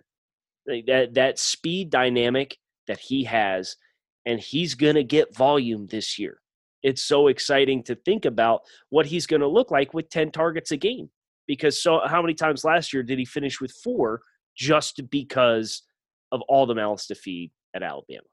That 0.86 1.14
that 1.14 1.40
speed 1.40 1.90
dynamic 1.90 2.58
that 2.86 3.00
he 3.00 3.24
has, 3.24 3.76
and 4.24 4.38
he's 4.38 4.74
gonna 4.74 5.02
get 5.02 5.34
volume 5.34 5.88
this 5.88 6.16
year. 6.16 6.40
It's 6.86 7.02
so 7.02 7.26
exciting 7.26 7.82
to 7.84 7.96
think 7.96 8.26
about 8.26 8.60
what 8.90 9.06
he's 9.06 9.26
gonna 9.26 9.48
look 9.48 9.72
like 9.72 9.92
with 9.92 10.08
10 10.08 10.30
targets 10.30 10.70
a 10.70 10.76
game. 10.76 11.10
because 11.48 11.82
so 11.82 12.00
how 12.06 12.22
many 12.22 12.34
times 12.34 12.64
last 12.64 12.92
year 12.92 13.02
did 13.02 13.18
he 13.18 13.24
finish 13.24 13.60
with 13.60 13.72
four 13.82 14.20
just 14.56 15.00
because 15.10 15.82
of 16.32 16.40
all 16.48 16.64
the 16.66 16.74
mouths 16.74 17.06
to 17.06 17.14
feed 17.14 17.50
at 17.74 17.82
Alabama? 17.82 18.26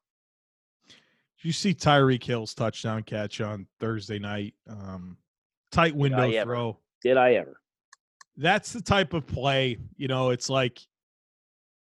You 1.41 1.51
see 1.51 1.73
Tyreek 1.73 2.23
Hill's 2.23 2.53
touchdown 2.53 3.03
catch 3.03 3.41
on 3.41 3.67
Thursday 3.79 4.19
night. 4.19 4.53
Um, 4.69 5.17
tight 5.71 5.95
window 5.95 6.29
ever? 6.29 6.45
throw. 6.45 6.79
Did 7.01 7.17
I 7.17 7.33
ever? 7.33 7.59
That's 8.37 8.71
the 8.71 8.81
type 8.81 9.13
of 9.13 9.27
play, 9.27 9.77
you 9.97 10.07
know, 10.07 10.29
it's 10.29 10.49
like 10.49 10.79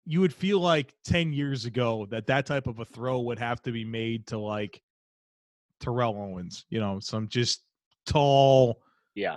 you 0.07 0.21
would 0.21 0.33
feel 0.33 0.61
like 0.61 0.95
10 1.05 1.33
years 1.33 1.65
ago 1.67 2.07
that 2.11 2.27
that 2.27 2.47
type 2.47 2.67
of 2.67 2.79
a 2.79 2.85
throw 2.85 3.21
would 3.21 3.39
have 3.39 3.61
to 3.63 3.73
be 3.73 3.85
made 3.85 4.27
to 4.29 4.39
like 4.39 4.81
Terrell 5.81 6.17
Owens, 6.17 6.65
you 6.71 6.81
know, 6.81 6.99
some 7.01 7.29
just 7.29 7.63
tall 8.07 8.81
Yeah. 9.15 9.37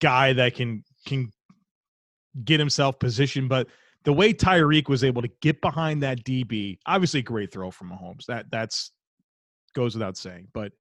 guy 0.00 0.32
that 0.32 0.54
can 0.54 0.84
can 1.06 1.30
get 2.44 2.60
himself 2.60 2.98
positioned 2.98 3.48
but 3.48 3.68
the 4.04 4.12
way 4.12 4.32
Tyreek 4.32 4.88
was 4.88 5.04
able 5.04 5.22
to 5.22 5.28
get 5.42 5.60
behind 5.60 6.02
that 6.02 6.24
DB, 6.24 6.78
obviously 6.86 7.20
great 7.20 7.52
throw 7.52 7.70
from 7.70 7.90
Mahomes. 7.90 8.26
That 8.26 8.46
that's 8.50 8.92
goes 9.74 9.94
without 9.94 10.16
saying, 10.16 10.48
but 10.54 10.72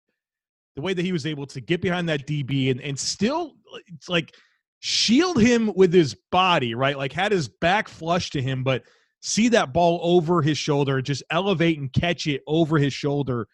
the 0.76 0.82
way 0.82 0.94
that 0.94 1.04
he 1.04 1.12
was 1.12 1.26
able 1.26 1.46
to 1.48 1.60
get 1.60 1.82
behind 1.82 2.08
that 2.10 2.28
DB 2.28 2.72
and 2.72 2.80
and 2.82 2.98
still 2.98 3.56
it's 3.88 4.08
like 4.08 4.36
shield 4.80 5.42
him 5.42 5.74
with 5.76 5.92
his 5.92 6.16
body, 6.32 6.76
right? 6.76 6.98
Like 6.98 7.12
had 7.12 7.32
his 7.32 7.48
back 7.48 7.88
flush 7.88 8.30
to 8.32 8.42
him, 8.42 8.64
but 8.64 8.84
see 9.22 9.50
that 9.50 9.74
ball 9.74 10.00
over 10.04 10.42
his 10.42 10.58
shoulder, 10.58 11.02
just 11.02 11.24
elevate 11.32 11.80
and 11.80 11.92
catch 11.92 12.28
it 12.28 12.44
over 12.48 12.78
his 12.78 12.94
shoulder 12.94 13.48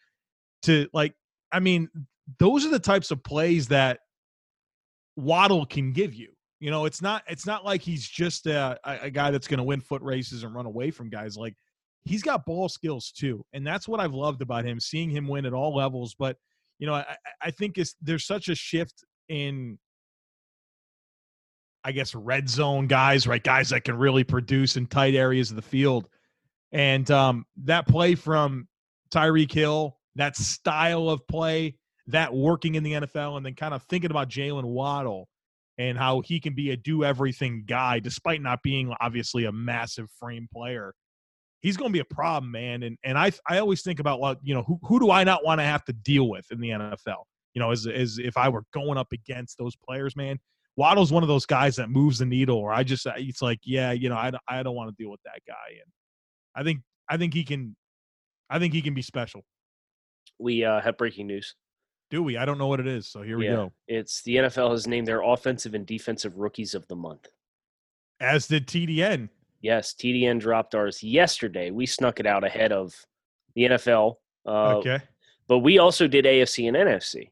to 0.64 0.88
like 0.94 1.14
I 1.54 1.60
mean, 1.62 1.88
those 2.40 2.66
are 2.66 2.70
the 2.70 2.80
types 2.80 3.12
of 3.12 3.24
plays 3.24 3.68
that 3.70 4.00
Waddle 5.16 5.66
can 5.66 5.94
give 5.94 6.14
you. 6.14 6.30
You 6.60 6.72
know, 6.72 6.86
it's 6.86 7.02
not 7.02 7.24
it's 7.28 7.46
not 7.46 7.64
like 7.66 7.82
he's 7.82 8.08
just 8.08 8.48
a, 8.48 8.80
a 8.86 9.10
guy 9.10 9.32
that's 9.32 9.48
going 9.48 9.58
to 9.60 9.64
win 9.64 9.82
foot 9.82 10.02
races 10.02 10.44
and 10.44 10.56
run 10.56 10.66
away 10.66 10.92
from 10.92 11.10
guys. 11.10 11.38
Like 11.38 11.56
he's 12.06 12.24
got 12.24 12.46
ball 12.46 12.70
skills 12.70 13.12
too, 13.12 13.46
and 13.54 13.68
that's 13.68 13.88
what 13.88 14.00
I've 14.00 14.14
loved 14.14 14.42
about 14.42 14.66
him. 14.66 14.80
Seeing 14.80 15.10
him 15.10 15.28
win 15.28 15.46
at 15.46 15.54
all 15.54 15.76
levels, 15.76 16.16
but 16.18 16.38
you 16.80 16.88
know, 16.88 16.96
I, 16.96 17.02
I- 17.02 17.18
I 17.48 17.52
think 17.52 17.78
it's 17.78 17.96
there's 18.02 18.26
such 18.26 18.48
a 18.48 18.56
shift 18.56 19.04
in, 19.28 19.78
I 21.84 21.92
guess, 21.92 22.16
red 22.16 22.48
zone 22.50 22.88
guys, 22.88 23.28
right? 23.28 23.44
Guys 23.44 23.70
that 23.70 23.84
can 23.84 23.98
really 23.98 24.24
produce 24.24 24.78
in 24.78 24.88
tight 24.88 25.14
areas 25.16 25.50
of 25.50 25.58
the 25.58 25.62
field, 25.62 26.08
and 26.72 27.10
um, 27.12 27.46
that 27.66 27.86
play 27.88 28.16
from 28.16 28.70
Tyreek 29.14 29.52
Hill, 29.52 29.98
that 30.16 30.36
style 30.36 31.10
of 31.10 31.26
play, 31.28 31.76
that 32.08 32.34
working 32.34 32.76
in 32.76 32.84
the 32.84 32.94
NFL, 32.94 33.38
and 33.38 33.46
then 33.46 33.56
kind 33.56 33.74
of 33.74 33.84
thinking 33.84 34.12
about 34.12 34.30
Jaylen 34.30 34.66
Waddle 34.66 35.28
and 35.78 35.98
how 35.98 36.22
he 36.22 36.40
can 36.40 36.54
be 36.54 36.72
a 36.72 36.78
do 36.78 37.04
everything 37.04 37.64
guy 37.68 38.00
despite 38.00 38.42
not 38.42 38.62
being 38.62 38.94
obviously 39.02 39.46
a 39.46 39.52
massive 39.52 40.10
frame 40.20 40.48
player. 40.54 40.94
He's 41.62 41.78
going 41.78 41.90
to 41.90 41.94
be 41.94 42.00
a 42.00 42.06
problem, 42.06 42.52
man. 42.52 42.84
And 42.84 42.98
and 43.04 43.18
I 43.18 43.32
I 43.48 43.60
always 43.60 43.82
think 43.82 44.00
about 44.00 44.20
what 44.20 44.40
you 44.44 44.54
know 44.54 44.64
who 44.64 44.80
who 44.84 45.00
do 45.00 45.12
I 45.12 45.24
not 45.24 45.46
want 45.46 45.60
to 45.60 45.66
have 45.66 45.84
to 45.86 45.94
deal 45.94 46.30
with 46.30 46.46
in 46.52 46.60
the 46.60 46.70
NFL? 46.70 47.24
You 47.54 47.62
know, 47.62 47.72
as 47.72 47.88
as 47.88 48.20
if 48.20 48.38
I 48.38 48.50
were 48.50 48.64
going 48.74 48.98
up 48.98 49.12
against 49.12 49.58
those 49.58 49.76
players, 49.76 50.16
man. 50.16 50.40
Waddle's 50.76 51.12
one 51.12 51.22
of 51.22 51.30
those 51.30 51.46
guys 51.46 51.76
that 51.76 51.92
moves 51.92 52.18
the 52.18 52.26
needle, 52.26 52.58
or 52.58 52.74
I 52.74 52.84
just 52.84 53.06
it's 53.16 53.44
like, 53.44 53.60
yeah, 53.64 53.92
you 53.92 54.10
know, 54.10 54.16
I 54.16 54.32
I 54.48 54.64
don't 54.64 54.76
want 54.76 54.90
to 54.90 55.02
deal 55.02 55.12
with 55.12 55.22
that 55.24 55.40
guy, 55.48 55.70
and 55.70 55.92
I 56.56 56.64
think 56.64 56.82
I 57.08 57.18
think 57.18 57.34
he 57.34 57.44
can, 57.44 57.76
I 58.50 58.60
think 58.60 58.74
he 58.74 58.82
can 58.82 58.96
be 58.96 59.04
special. 59.04 59.44
We 60.40 60.64
uh, 60.66 60.82
have 60.82 60.98
breaking 60.98 61.28
news. 61.28 61.56
Do 62.10 62.22
we? 62.22 62.38
I 62.38 62.46
don't 62.46 62.58
know 62.58 62.68
what 62.68 62.80
it 62.80 62.88
is, 62.88 63.08
so 63.08 63.22
here 63.22 63.38
we 63.38 63.46
Yeah. 63.46 63.56
go. 63.56 63.74
It's 63.88 64.22
the 64.24 64.36
NFL 64.38 64.72
has 64.72 64.88
named 64.88 65.08
their 65.08 65.22
offensive 65.22 65.74
and 65.74 65.86
defensive 65.86 66.38
rookies 66.38 66.76
of 66.76 66.88
the 66.88 66.96
month. 66.96 67.28
As 68.20 68.48
did 68.48 68.68
TDN. 68.68 69.30
Yes, 69.62 69.94
TDN 69.94 70.40
dropped 70.40 70.76
ours 70.76 71.02
yesterday. 71.02 71.72
We 71.72 71.86
snuck 71.86 72.20
it 72.20 72.26
out 72.26 72.44
ahead 72.44 72.72
of 72.72 72.94
the 73.56 73.64
NFL. 73.64 74.16
Uh, 74.46 74.78
okay. 74.78 75.00
But 75.48 75.60
we 75.60 75.78
also 75.80 76.08
did 76.08 76.26
AFC 76.26 76.68
and 76.68 76.76
NFC. 76.78 77.32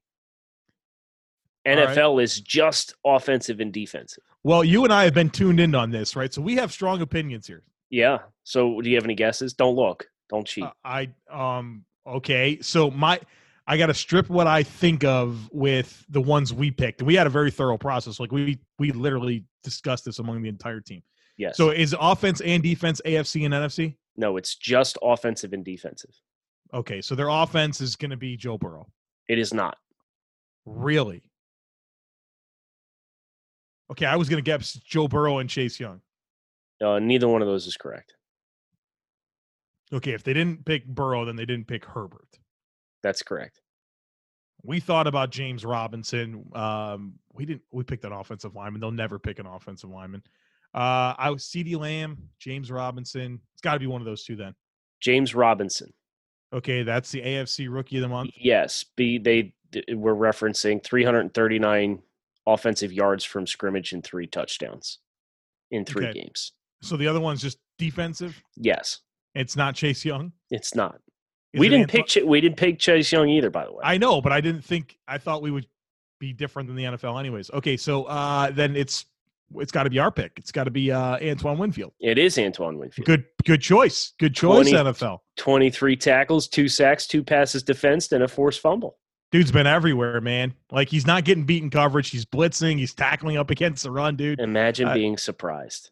All 1.66 1.76
right. 1.76 1.90
NFL 1.90 2.24
is 2.24 2.40
just 2.42 2.96
offensive 3.06 3.60
and 3.60 3.72
defensive. 3.72 4.24
Well, 4.44 4.64
you 4.64 4.84
and 4.84 4.92
I 4.92 5.04
have 5.04 5.14
been 5.14 5.30
tuned 5.30 5.60
in 5.60 5.76
on 5.76 5.92
this, 5.92 6.16
right? 6.16 6.34
So 6.34 6.42
we 6.42 6.56
have 6.56 6.72
strong 6.72 7.02
opinions 7.02 7.46
here. 7.46 7.64
Yeah. 7.90 8.20
So 8.44 8.82
do 8.82 8.90
you 8.90 8.96
have 8.96 9.04
any 9.04 9.14
guesses? 9.14 9.54
Don't 9.54 9.76
look. 9.76 10.08
Don't 10.30 10.48
cheat. 10.48 10.64
Uh, 10.64 10.72
I 10.84 11.10
um 11.30 11.86
okay. 12.06 12.60
So 12.62 12.92
my 12.92 13.20
I 13.68 13.78
got 13.78 13.88
to 13.88 13.94
strip 13.94 14.30
what 14.30 14.48
I 14.48 14.64
think 14.64 15.04
of 15.04 15.50
with 15.52 16.06
the 16.10 16.22
ones 16.22 16.54
we 16.54 16.72
picked. 16.72 17.00
And 17.00 17.08
we 17.08 17.16
had 17.16 17.28
a 17.28 17.30
very 17.30 17.52
thorough 17.52 17.78
process. 17.78 18.20
Like 18.20 18.32
we 18.32 18.60
we 18.80 18.92
literally 18.92 19.46
discussed 19.64 20.06
this 20.06 20.20
among 20.20 20.42
the 20.42 20.50
entire 20.50 20.82
team. 20.82 21.04
yes. 21.38 21.58
So 21.58 21.70
is 21.70 21.96
offense 22.00 22.42
and 22.42 22.62
defense 22.64 23.02
AFC 23.06 23.46
and 23.46 23.54
NFC? 23.54 23.96
no, 24.18 24.38
it's 24.38 24.56
just 24.56 24.98
offensive 25.02 25.54
and 25.54 25.64
defensive. 25.64 26.12
Okay, 26.74 27.02
so 27.02 27.16
their 27.16 27.30
offense 27.30 27.82
is 27.82 27.96
going 27.96 28.12
to 28.12 28.18
be 28.18 28.38
Joe 28.38 28.58
Burrow. 28.58 28.88
It 29.28 29.40
is 29.40 29.54
not. 29.54 29.78
Really? 30.66 31.24
Okay, 33.92 34.06
I 34.06 34.16
was 34.16 34.30
going 34.30 34.42
to 34.42 34.50
guess 34.50 34.74
Joe 34.74 35.08
Burrow 35.08 35.40
and 35.40 35.50
Chase 35.50 35.80
Young. 35.80 36.02
Uh, 36.82 37.00
neither 37.00 37.28
one 37.28 37.42
of 37.42 37.48
those 37.48 37.68
is 37.68 37.76
correct. 37.76 38.14
Okay, 39.93 40.12
if 40.12 40.23
they 40.23 40.34
didn't 40.34 40.65
pick 40.65 40.86
Burrow, 40.88 41.25
then 41.25 41.36
they 41.36 41.45
didn't 41.45 41.67
pick 41.67 41.86
Herbert. 41.86 42.39
That's 43.04 43.21
correct. 43.23 43.62
We 44.63 44.80
thought 44.80 45.08
about 45.08 45.32
James 45.32 45.65
Robinson. 45.65 46.45
Um, 46.54 47.13
we 47.34 47.45
didn't. 47.45 47.63
We 47.71 47.84
picked 47.84 48.06
an 48.06 48.12
offensive 48.12 48.56
lineman. 48.56 48.80
They'll 48.80 48.91
never 48.91 49.17
pick 49.19 49.39
an 49.39 49.47
offensive 49.47 49.89
lineman. 49.89 50.21
Uh, 50.73 51.13
I 51.17 51.30
was 51.32 51.43
CeeDee 51.45 51.77
Lamb, 51.77 52.17
James 52.39 52.71
Robinson. 52.71 53.39
It's 53.54 53.62
got 53.62 53.73
to 53.73 53.80
be 53.80 53.88
one 53.88 54.01
of 54.01 54.06
those 54.06 54.23
two 54.23 54.36
then. 54.36 54.54
James 55.01 55.34
Robinson. 55.36 55.91
Okay, 56.54 56.84
that's 56.84 57.12
the 57.12 57.21
AFC 57.21 57.67
Rookie 57.73 57.97
of 57.97 58.01
the 58.04 58.08
Month. 58.10 58.32
Yes, 58.38 58.86
be 58.95 59.17
they 59.17 59.54
d- 59.71 59.84
were 59.95 60.15
referencing 60.15 60.84
339 60.84 62.01
offensive 62.45 62.91
yards 62.93 63.23
from 63.23 63.47
scrimmage 63.47 63.93
and 63.93 64.04
three 64.04 64.27
touchdowns 64.27 64.99
in 65.71 65.86
three 65.86 66.06
Okay. 66.08 66.21
games. 66.21 66.51
So 66.82 66.97
the 66.97 67.08
other 67.08 67.19
one's 67.19 67.41
just 67.41 67.58
defensive. 67.77 68.41
Yes, 68.58 68.99
It's 69.36 69.56
not 69.56 69.76
Chase 69.76 70.04
Young. 70.06 70.34
it's 70.50 70.76
not. 70.76 71.00
Is 71.54 71.60
we 71.60 71.67
it 71.67 71.70
didn't 71.72 71.84
Antoine- 71.91 72.04
pick 72.04 72.08
Ch- 72.08 72.26
we 72.26 72.41
didn't 72.41 72.58
pick 72.58 72.80
Chase 72.80 73.12
Young 73.12 73.28
either. 73.30 73.50
By 73.50 73.65
the 73.65 73.74
way, 73.74 73.82
I 73.84 73.98
know, 73.98 74.22
but 74.22 74.32
I 74.32 74.39
didn't 74.41 74.63
think. 74.63 74.98
I 75.08 75.17
thought 75.17 75.41
we 75.41 75.52
would 75.52 75.67
be 76.20 76.34
different 76.34 76.67
than 76.67 76.76
the 76.78 76.84
NFL, 76.84 77.20
anyways. 77.20 77.50
Okay, 77.52 77.76
so 77.78 78.06
uh, 78.06 78.52
then 78.52 78.76
it's 78.76 79.06
it's 79.56 79.72
got 79.72 79.84
to 79.84 79.89
be 79.89 80.00
our 80.00 80.12
pick. 80.12 80.32
It's 80.38 80.52
got 80.52 80.63
to 80.63 80.72
be 80.72 80.91
uh, 80.94 81.17
Antoine 81.22 81.58
Winfield. 81.58 81.91
it 82.00 82.17
is 82.17 82.39
Antoine 82.39 82.78
Winfield. 82.78 83.06
Good, 83.06 83.26
good 83.46 83.62
choice. 83.62 84.13
Good 84.17 84.34
choice, 84.34 84.70
20 84.70 84.72
NFL. 84.91 85.17
23 85.36 85.98
tackles, 85.98 86.48
two 86.48 86.70
sacks, 86.70 87.06
two 87.06 87.22
passes 87.22 87.62
defensed, 87.63 88.13
and 88.13 88.24
a 88.24 88.30
forced 88.30 88.62
fumble. 88.62 88.98
Dude's 89.34 89.52
been 89.52 89.67
everywhere, 89.67 90.22
man. 90.22 90.54
Like 90.72 90.88
he's 90.89 91.06
not 91.06 91.26
getting 91.26 91.44
beaten 91.46 91.70
coverage. 91.70 92.10
He's 92.12 92.26
blitzing. 92.26 92.78
He's 92.78 92.94
tackling 92.94 93.36
up 93.38 93.50
against 93.50 93.84
the 93.84 93.91
run, 93.91 94.15
dude. 94.15 94.39
Imagine 94.39 94.88
I- 94.89 94.94
being 94.94 95.17
surprised. 95.17 95.91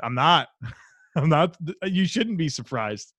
I'm 0.00 0.14
not. 0.14 0.48
I'm 1.16 1.28
not. 1.28 1.56
You 1.84 2.06
shouldn't 2.06 2.38
be 2.38 2.48
surprised. 2.48 3.12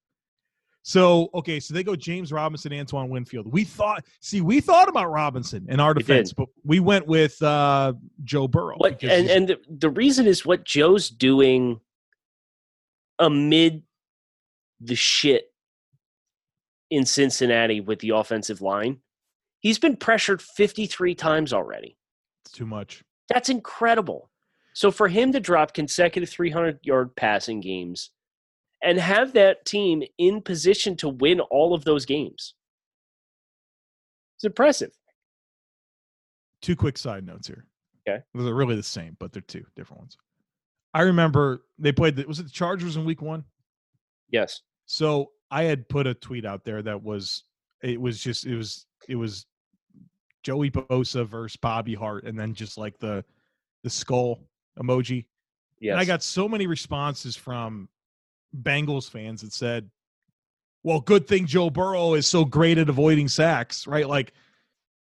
So 0.84 1.30
okay, 1.36 1.60
so 1.60 1.74
they 1.74 1.84
go 1.84 1.96
James 1.96 2.32
Robinson, 2.32 2.74
Antoine 2.74 3.10
Winfield. 3.10 3.52
We 3.52 3.64
thought, 3.64 4.04
see, 4.20 4.42
we 4.42 4.62
thought 4.62 4.90
about 4.90 5.12
Robinson 5.12 5.68
in 5.70 5.80
our 5.80 5.94
defense, 5.94 6.34
but 6.34 6.48
we 6.64 6.80
went 6.80 7.06
with 7.06 7.40
uh, 7.44 7.94
Joe 8.24 8.48
Burrow. 8.48 8.78
What 8.78 9.04
and 9.04 9.30
and 9.30 9.48
the, 9.48 9.60
the 9.70 9.90
reason 9.92 10.26
is 10.26 10.46
what 10.46 10.64
Joe's 10.66 11.10
doing 11.10 11.80
amid 13.20 13.84
the 14.80 14.96
shit 14.96 15.54
in 16.90 17.06
Cincinnati 17.06 17.80
with 17.80 18.00
the 18.00 18.10
offensive 18.10 18.62
line. 18.62 18.98
He's 19.60 19.78
been 19.78 19.96
pressured 19.96 20.42
53 20.42 21.14
times 21.14 21.54
already. 21.54 21.96
it's 22.44 22.52
too 22.52 22.66
much. 22.66 23.04
That's 23.30 23.50
incredible. 23.50 24.31
So 24.74 24.92
for 24.92 25.08
him 25.08 25.32
to 25.34 25.40
drop 25.40 25.74
consecutive 25.74 26.30
300 26.30 26.80
yard 26.84 27.16
passing 27.16 27.60
games 27.60 28.12
and 28.82 28.98
have 28.98 29.34
that 29.34 29.66
team 29.66 30.04
in 30.18 30.42
position 30.42 30.96
to 30.98 31.10
win 31.10 31.40
all 31.40 31.74
of 31.74 31.84
those 31.84 32.06
games. 32.06 32.56
It's 34.38 34.46
impressive. 34.46 34.92
Two 36.62 36.76
quick 36.76 36.98
side 36.98 37.26
notes 37.26 37.48
here. 37.48 37.66
Okay. 38.08 38.24
they're 38.34 38.54
really 38.54 38.76
the 38.76 38.84
same, 38.84 39.16
but 39.20 39.32
they're 39.32 39.44
two 39.44 39.64
different 39.76 40.00
ones. 40.00 40.18
I 40.94 41.02
remember 41.02 41.64
they 41.78 41.92
played. 41.92 42.16
The, 42.16 42.26
was 42.26 42.40
it 42.40 42.44
the 42.44 42.50
Chargers 42.50 42.98
in 42.98 43.06
Week 43.06 43.22
One? 43.22 43.46
Yes. 44.32 44.62
So 44.88 45.32
I 45.52 45.64
had 45.64 45.88
put 45.88 46.08
a 46.08 46.14
tweet 46.14 46.46
out 46.46 46.66
there 46.66 46.82
that 46.82 47.02
was 47.02 47.44
it 47.84 48.02
was 48.02 48.20
just 48.20 48.46
it 48.46 48.56
was 48.56 48.86
it 49.08 49.16
was 49.16 49.46
Joey 50.44 50.72
Bosa 50.72 51.26
versus 51.26 51.58
Bobby 51.58 51.94
Hart, 51.94 52.24
and 52.26 52.38
then 52.38 52.54
just 52.54 52.78
like 52.78 52.98
the 53.00 53.24
the 53.84 53.90
skull 53.90 54.42
emoji. 54.80 55.26
Yes. 55.80 55.94
And 55.94 56.00
I 56.00 56.06
got 56.06 56.22
so 56.24 56.48
many 56.48 56.68
responses 56.68 57.36
from 57.36 57.90
Bengals 58.56 59.10
fans 59.10 59.42
that 59.42 59.54
said, 59.54 59.90
"Well, 60.84 61.00
good 61.00 61.28
thing 61.28 61.46
Joe 61.46 61.70
Burrow 61.70 62.14
is 62.14 62.28
so 62.28 62.46
great 62.46 62.78
at 62.78 62.90
avoiding 62.90 63.28
sacks, 63.28 63.88
right?" 63.88 64.08
Like, 64.08 64.34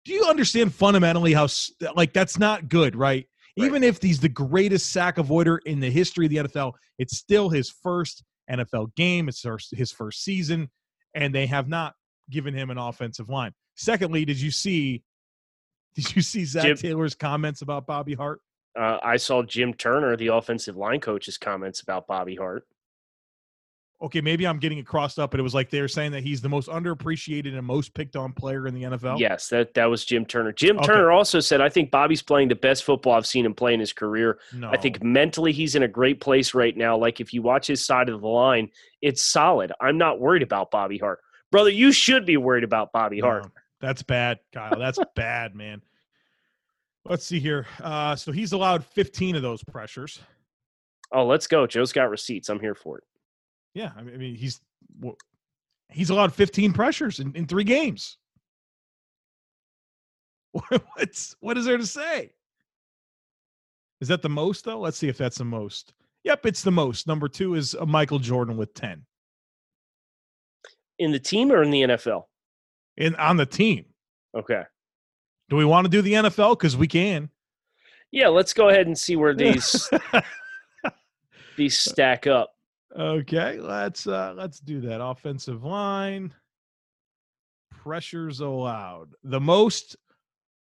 do 0.05 0.13
you 0.13 0.25
understand 0.25 0.75
fundamentally 0.75 1.33
how 1.33 1.49
like 1.97 2.13
that's 2.13 2.39
not 2.39 2.69
good, 2.69 2.95
right? 2.95 3.27
Right. 3.59 3.67
Even 3.67 3.83
if 3.83 4.01
he's 4.01 4.21
the 4.21 4.29
greatest 4.29 4.93
sack 4.93 5.17
avoider 5.17 5.59
in 5.67 5.81
the 5.81 5.91
history 5.91 6.27
of 6.27 6.31
the 6.31 6.37
NFL, 6.37 6.75
it's 6.99 7.17
still 7.17 7.49
his 7.49 7.71
first 7.71 8.23
NFL 8.49 8.95
game. 8.95 9.29
It's 9.29 9.45
his- 9.73 9.91
first 9.91 10.23
season, 10.23 10.71
and 11.15 11.35
they 11.35 11.47
have 11.47 11.69
not 11.69 11.95
given 12.31 12.55
him 12.55 12.71
an 12.71 12.79
offensive 12.79 13.29
line. 13.29 13.53
Secondly, 13.75 14.25
did 14.25 14.41
you 14.41 14.51
see? 14.51 15.03
Did 15.97 16.15
you 16.15 16.23
see 16.23 16.45
Zac 16.45 16.63
Jim- 16.63 16.77
Taylor's 16.77 17.17
comments 17.17 17.63
about 17.63 17.87
Bobby 17.87 18.15
Hart? 18.15 18.41
Uh, 18.79 18.99
I 19.03 19.17
saw 19.17 19.43
Jim 19.43 19.75
Turner, 19.75 20.17
the 20.17 20.29
offensive 20.29 20.77
line 20.77 21.01
coach's 21.01 21.37
comments 21.37 21.81
about 21.81 22.07
Bobby 22.07 22.37
Hart. 22.37 22.67
Okay, 24.01 24.21
maybe 24.21 24.47
I'm 24.47 24.61
getting 24.61 24.79
it 24.79 24.87
crossed 24.87 25.19
up, 25.19 25.33
but 25.33 25.41
it 25.41 25.43
was 25.43 25.55
like 25.55 25.71
they're 25.71 25.89
saying 25.89 26.13
that 26.13 26.23
he's 26.23 26.41
the 26.41 26.49
most 26.49 26.69
underappreciated 26.69 27.59
and 27.59 27.67
most 27.67 27.95
picked 27.95 28.15
on 28.15 28.33
player 28.33 28.69
in 28.69 28.75
the 28.75 28.85
NFL. 28.85 29.19
Yes, 29.19 29.49
that 29.49 29.75
that 29.75 29.87
was 29.87 30.05
Jim 30.05 30.25
Turner. 30.25 30.53
Jim 30.53 30.77
Okay. 30.77 30.87
Turner 30.87 31.11
also 31.11 31.41
said, 31.41 31.61
"I 31.61 31.69
think 31.69 31.91
Bobby's 31.91 32.23
playing 32.23 32.47
the 32.47 32.55
best 32.55 32.85
football 32.85 33.15
I've 33.15 33.27
seen 33.27 33.45
him 33.45 33.55
play 33.55 33.75
in 33.75 33.81
his 33.81 33.93
career. 33.93 34.39
no, 34.55 34.71
I 34.71 34.77
think 34.77 35.03
mentally 35.03 35.51
he's 35.51 35.75
in 35.75 35.83
a 35.83 35.89
great 35.89 36.21
place 36.21 36.55
right 36.55 36.77
now. 36.77 36.97
Like 36.97 37.21
if 37.21 37.35
you 37.35 37.43
watch 37.43 37.67
his 37.67 37.85
side 37.85 38.09
of 38.09 38.21
the 38.21 38.29
line, 38.29 38.71
it's 39.03 39.25
solid. 39.25 39.73
I'm 39.81 39.99
not 39.99 40.21
worried 40.21 40.45
about 40.45 40.71
Bobby 40.71 40.99
Hart, 40.99 41.19
brother. 41.51 41.71
You 41.71 41.91
should 41.91 42.25
be 42.25 42.37
worried 42.37 42.65
about 42.65 42.93
Bobby 42.93 43.19
Hart. 43.19 43.47
No, 43.47 43.51
that's 43.81 44.05
bad, 44.05 44.39
Kyle. 44.53 44.79
That's 44.79 45.01
bad, 45.17 45.57
man. 45.57 45.83
Let's 47.09 47.25
see 47.25 47.41
here. 47.41 47.67
Uh, 47.83 48.15
so 48.17 48.33
he's 48.33 48.53
allowed 48.53 48.85
15 48.85 49.37
of 49.37 49.43
those 49.43 49.65
pressures. 49.65 50.21
Oh, 51.13 51.25
let's 51.25 51.47
go. 51.47 51.67
Joe's 51.67 51.93
got 51.93 52.11
receipts. 52.11 52.51
I'm 52.51 52.61
here 52.61 52.75
for 52.75 52.99
it. 52.99 53.05
Yeah, 53.75 53.93
I 53.97 54.03
mean, 54.03 54.35
he's 54.35 54.61
he's 55.91 56.11
allowed 56.11 56.35
15 56.35 56.73
pressures 56.73 57.21
in, 57.21 57.35
in 57.35 57.47
three 57.47 57.65
games. 57.65 58.19
What's 60.53 61.37
what 61.41 61.57
is 61.57 61.65
there 61.65 61.79
to 61.79 61.87
say? 61.87 62.33
Is 64.01 64.09
that 64.09 64.23
the 64.23 64.29
most 64.29 64.65
though? 64.65 64.81
Let's 64.81 64.99
see 64.99 65.09
if 65.09 65.17
that's 65.19 65.39
the 65.39 65.45
most. 65.45 65.93
Yep, 66.25 66.47
it's 66.47 66.63
the 66.63 66.71
most. 66.73 67.07
Number 67.07 67.29
two 67.29 67.55
is 67.55 67.75
uh, 67.75 67.87
Michael 67.87 68.19
Jordan 68.19 68.57
with 68.57 68.75
10 68.75 69.03
In 70.99 71.13
the 71.13 71.19
team 71.19 71.51
or 71.53 71.63
in 71.63 71.71
the 71.71 71.83
NFL? 71.83 72.25
in 72.97 73.15
on 73.17 73.37
the 73.37 73.47
team. 73.47 73.85
Okay. 74.37 74.63
Do 75.49 75.57
we 75.57 75.65
want 75.65 75.85
to 75.87 75.89
do 75.91 76.03
the 76.03 76.13
NFL? 76.15 76.59
Because 76.59 76.77
we 76.77 76.87
can. 76.87 77.31
Yeah, 78.11 78.29
let's 78.29 78.53
go 78.55 78.69
ahead 78.69 78.87
and 78.87 78.97
see 78.97 79.17
where 79.17 79.35
these 79.35 79.89
these 81.57 81.79
stack 81.79 82.27
up. 82.27 82.55
Okay, 82.99 83.59
let's 83.61 84.07
uh 84.07 84.35
let's 84.37 84.61
do 84.61 84.81
that. 84.83 85.03
Offensive 85.03 85.65
line 85.65 86.33
pressures 87.71 88.41
allowed. 88.41 89.09
The 89.25 89.41
most 89.41 89.97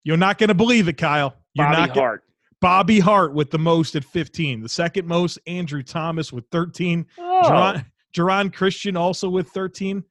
you're 0.04 0.16
not 0.16 0.38
going 0.38 0.48
to 0.48 0.54
believe 0.54 0.88
it, 0.88 0.96
Kyle. 0.96 1.34
You're 1.54 1.66
Bobby 1.66 1.76
not 1.78 1.88
gonna- 1.88 2.00
Hart. 2.00 2.24
Bobby 2.60 2.98
Hart 2.98 3.34
with 3.34 3.50
the 3.52 3.58
most 3.58 3.94
at 3.94 4.04
15. 4.04 4.62
The 4.62 4.68
second 4.68 5.06
most 5.06 5.38
Andrew 5.46 5.82
Thomas 5.82 6.32
with 6.32 6.44
13. 6.50 7.06
Oh, 7.18 7.42
Geron, 7.44 7.84
Geron 8.16 8.52
Christian 8.52 8.96
also 8.96 9.28
with 9.28 9.48
13. 9.50 10.02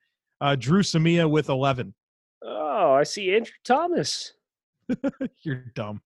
Uh 0.41 0.55
Dru 0.55 0.81
Samia 0.81 1.29
with 1.29 1.49
11. 1.49 1.93
oh, 2.43 2.93
I 2.93 3.03
see 3.03 3.33
Andrew 3.35 3.51
Thomas. 3.63 4.33
You're 5.43 5.65
dumb. 5.75 6.01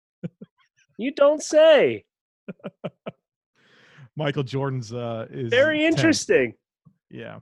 You 0.98 1.12
don't 1.14 1.42
say. 1.42 2.04
Michael 4.16 4.44
Jordan's 4.44 4.94
uh 4.94 5.28
is 5.30 5.50
Very 5.50 5.80
10. 5.80 5.94
interesting. 5.94 6.54
Yeah. 7.10 7.40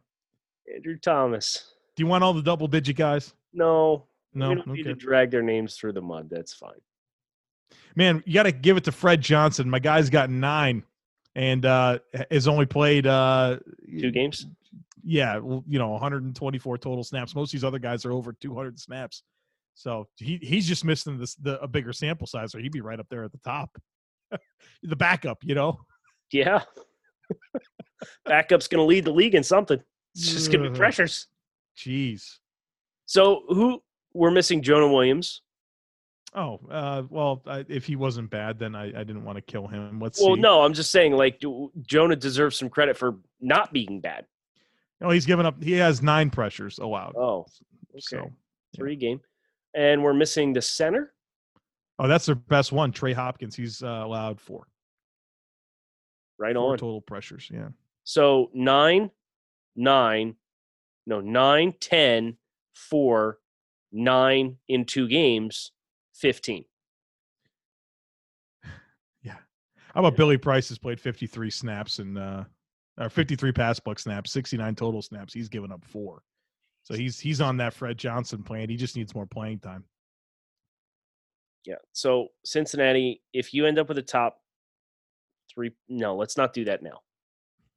Andrew 0.73 0.97
Thomas. 0.99 1.73
Do 1.95 2.03
you 2.03 2.07
want 2.07 2.23
all 2.23 2.33
the 2.33 2.41
double 2.43 2.67
digit 2.67 2.95
guys? 2.95 3.33
No, 3.53 4.05
No. 4.33 4.49
we 4.49 4.55
don't 4.55 4.67
need 4.67 4.83
to 4.83 4.93
drag 4.95 5.31
their 5.31 5.41
names 5.41 5.75
through 5.75 5.93
the 5.93 6.01
mud. 6.01 6.29
That's 6.29 6.53
fine. 6.53 6.79
Man, 7.95 8.23
you 8.25 8.33
got 8.33 8.43
to 8.43 8.51
give 8.51 8.77
it 8.77 8.83
to 8.85 8.91
Fred 8.91 9.21
Johnson. 9.21 9.69
My 9.69 9.79
guy's 9.79 10.09
got 10.09 10.29
9 10.29 10.83
and 11.35 11.65
uh 11.65 11.99
has 12.31 12.47
only 12.47 12.65
played 12.65 13.07
uh 13.07 13.57
Two 13.99 14.11
games. 14.11 14.45
yeah, 15.03 15.35
you 15.37 15.79
know, 15.79 15.89
124 15.89 16.77
total 16.77 17.03
snaps. 17.03 17.35
Most 17.35 17.49
of 17.49 17.51
these 17.53 17.63
other 17.63 17.79
guys 17.79 18.05
are 18.05 18.11
over 18.11 18.33
200 18.33 18.79
snaps. 18.79 19.23
So 19.79 20.09
he 20.17 20.37
he's 20.41 20.67
just 20.67 20.83
missing 20.83 21.17
this 21.17 21.35
the 21.35 21.57
a 21.61 21.67
bigger 21.67 21.93
sample 21.93 22.27
size, 22.27 22.53
or 22.53 22.59
he'd 22.59 22.73
be 22.73 22.81
right 22.81 22.99
up 22.99 23.07
there 23.09 23.23
at 23.23 23.31
the 23.31 23.37
top. 23.45 23.69
the 24.83 24.95
backup, 24.97 25.37
you 25.41 25.55
know. 25.55 25.79
Yeah. 26.33 26.63
Backup's 28.27 28.67
going 28.67 28.79
to 28.79 28.85
lead 28.85 29.05
the 29.05 29.11
league 29.11 29.35
in 29.35 29.43
something. 29.43 29.79
It's 30.15 30.27
just 30.33 30.51
going 30.51 30.63
to 30.65 30.69
be 30.69 30.77
pressures. 30.77 31.27
Jeez. 31.77 32.23
So 33.05 33.43
who 33.47 33.81
we're 34.13 34.31
missing? 34.31 34.61
Jonah 34.61 34.91
Williams. 34.91 35.43
Oh, 36.35 36.59
uh, 36.69 37.03
well, 37.09 37.41
I, 37.47 37.65
if 37.69 37.85
he 37.85 37.95
wasn't 37.95 38.29
bad, 38.29 38.59
then 38.59 38.75
I, 38.75 38.87
I 38.87 39.03
didn't 39.05 39.23
want 39.23 39.37
to 39.37 39.41
kill 39.41 39.65
him. 39.67 39.99
Let's 40.01 40.21
Well, 40.21 40.35
see. 40.35 40.41
no, 40.41 40.61
I'm 40.61 40.73
just 40.73 40.91
saying, 40.91 41.13
like 41.13 41.41
Jonah 41.87 42.17
deserves 42.17 42.57
some 42.59 42.69
credit 42.69 42.97
for 42.97 43.15
not 43.39 43.71
being 43.71 44.01
bad. 44.01 44.25
No, 44.99 45.09
he's 45.09 45.25
given 45.25 45.45
up. 45.45 45.63
He 45.63 45.71
has 45.73 46.01
nine 46.01 46.29
pressures 46.29 46.79
allowed. 46.79 47.15
Oh, 47.15 47.45
So, 47.97 48.17
okay. 48.19 48.29
three 48.75 48.95
game, 48.97 49.21
and 49.73 50.03
we're 50.03 50.13
missing 50.13 50.53
the 50.53 50.61
center. 50.61 51.13
oh, 51.99 52.07
that's 52.07 52.25
their 52.25 52.35
best 52.35 52.71
one. 52.71 52.91
Trey 52.91 53.13
Hopkins. 53.13 53.55
He's 53.55 53.83
uh, 53.83 54.01
allowed 54.03 54.39
four. 54.39 54.67
Right 56.37 56.55
Four 56.55 56.71
on. 56.73 56.77
total 56.77 57.01
pressures. 57.01 57.49
Yeah. 57.53 57.69
So 58.05 58.49
nine, 58.53 59.11
nine, 59.75 60.35
no 61.05 61.19
nine, 61.19 61.73
ten, 61.79 62.37
four, 62.73 63.39
nine 63.91 64.57
in 64.69 64.85
two 64.85 65.07
games, 65.07 65.71
fifteen. 66.13 66.63
Yeah. 69.21 69.35
How 69.93 69.99
about 69.99 70.15
Billy 70.15 70.37
Price 70.37 70.69
has 70.69 70.77
played 70.77 70.99
53 71.01 71.49
snaps 71.49 71.99
and 71.99 72.17
uh, 72.17 72.43
or 72.97 73.09
53 73.09 73.51
pass 73.51 73.79
buck 73.79 73.99
snaps, 73.99 74.31
69 74.31 74.75
total 74.75 75.01
snaps. 75.01 75.33
He's 75.33 75.49
given 75.49 75.71
up 75.71 75.83
four. 75.83 76.21
So 76.83 76.95
he's 76.95 77.19
he's 77.19 77.39
on 77.41 77.57
that 77.57 77.73
Fred 77.73 77.97
Johnson 77.97 78.43
plan. 78.43 78.69
He 78.69 78.75
just 78.75 78.95
needs 78.95 79.13
more 79.13 79.25
playing 79.27 79.59
time. 79.59 79.83
Yeah. 81.65 81.75
So 81.93 82.29
Cincinnati, 82.45 83.21
if 83.33 83.53
you 83.53 83.65
end 83.65 83.77
up 83.77 83.89
with 83.89 83.97
a 83.97 84.01
top 84.03 84.41
three, 85.53 85.71
no, 85.87 86.15
let's 86.15 86.37
not 86.37 86.53
do 86.53 86.65
that 86.65 86.81
now. 86.81 86.99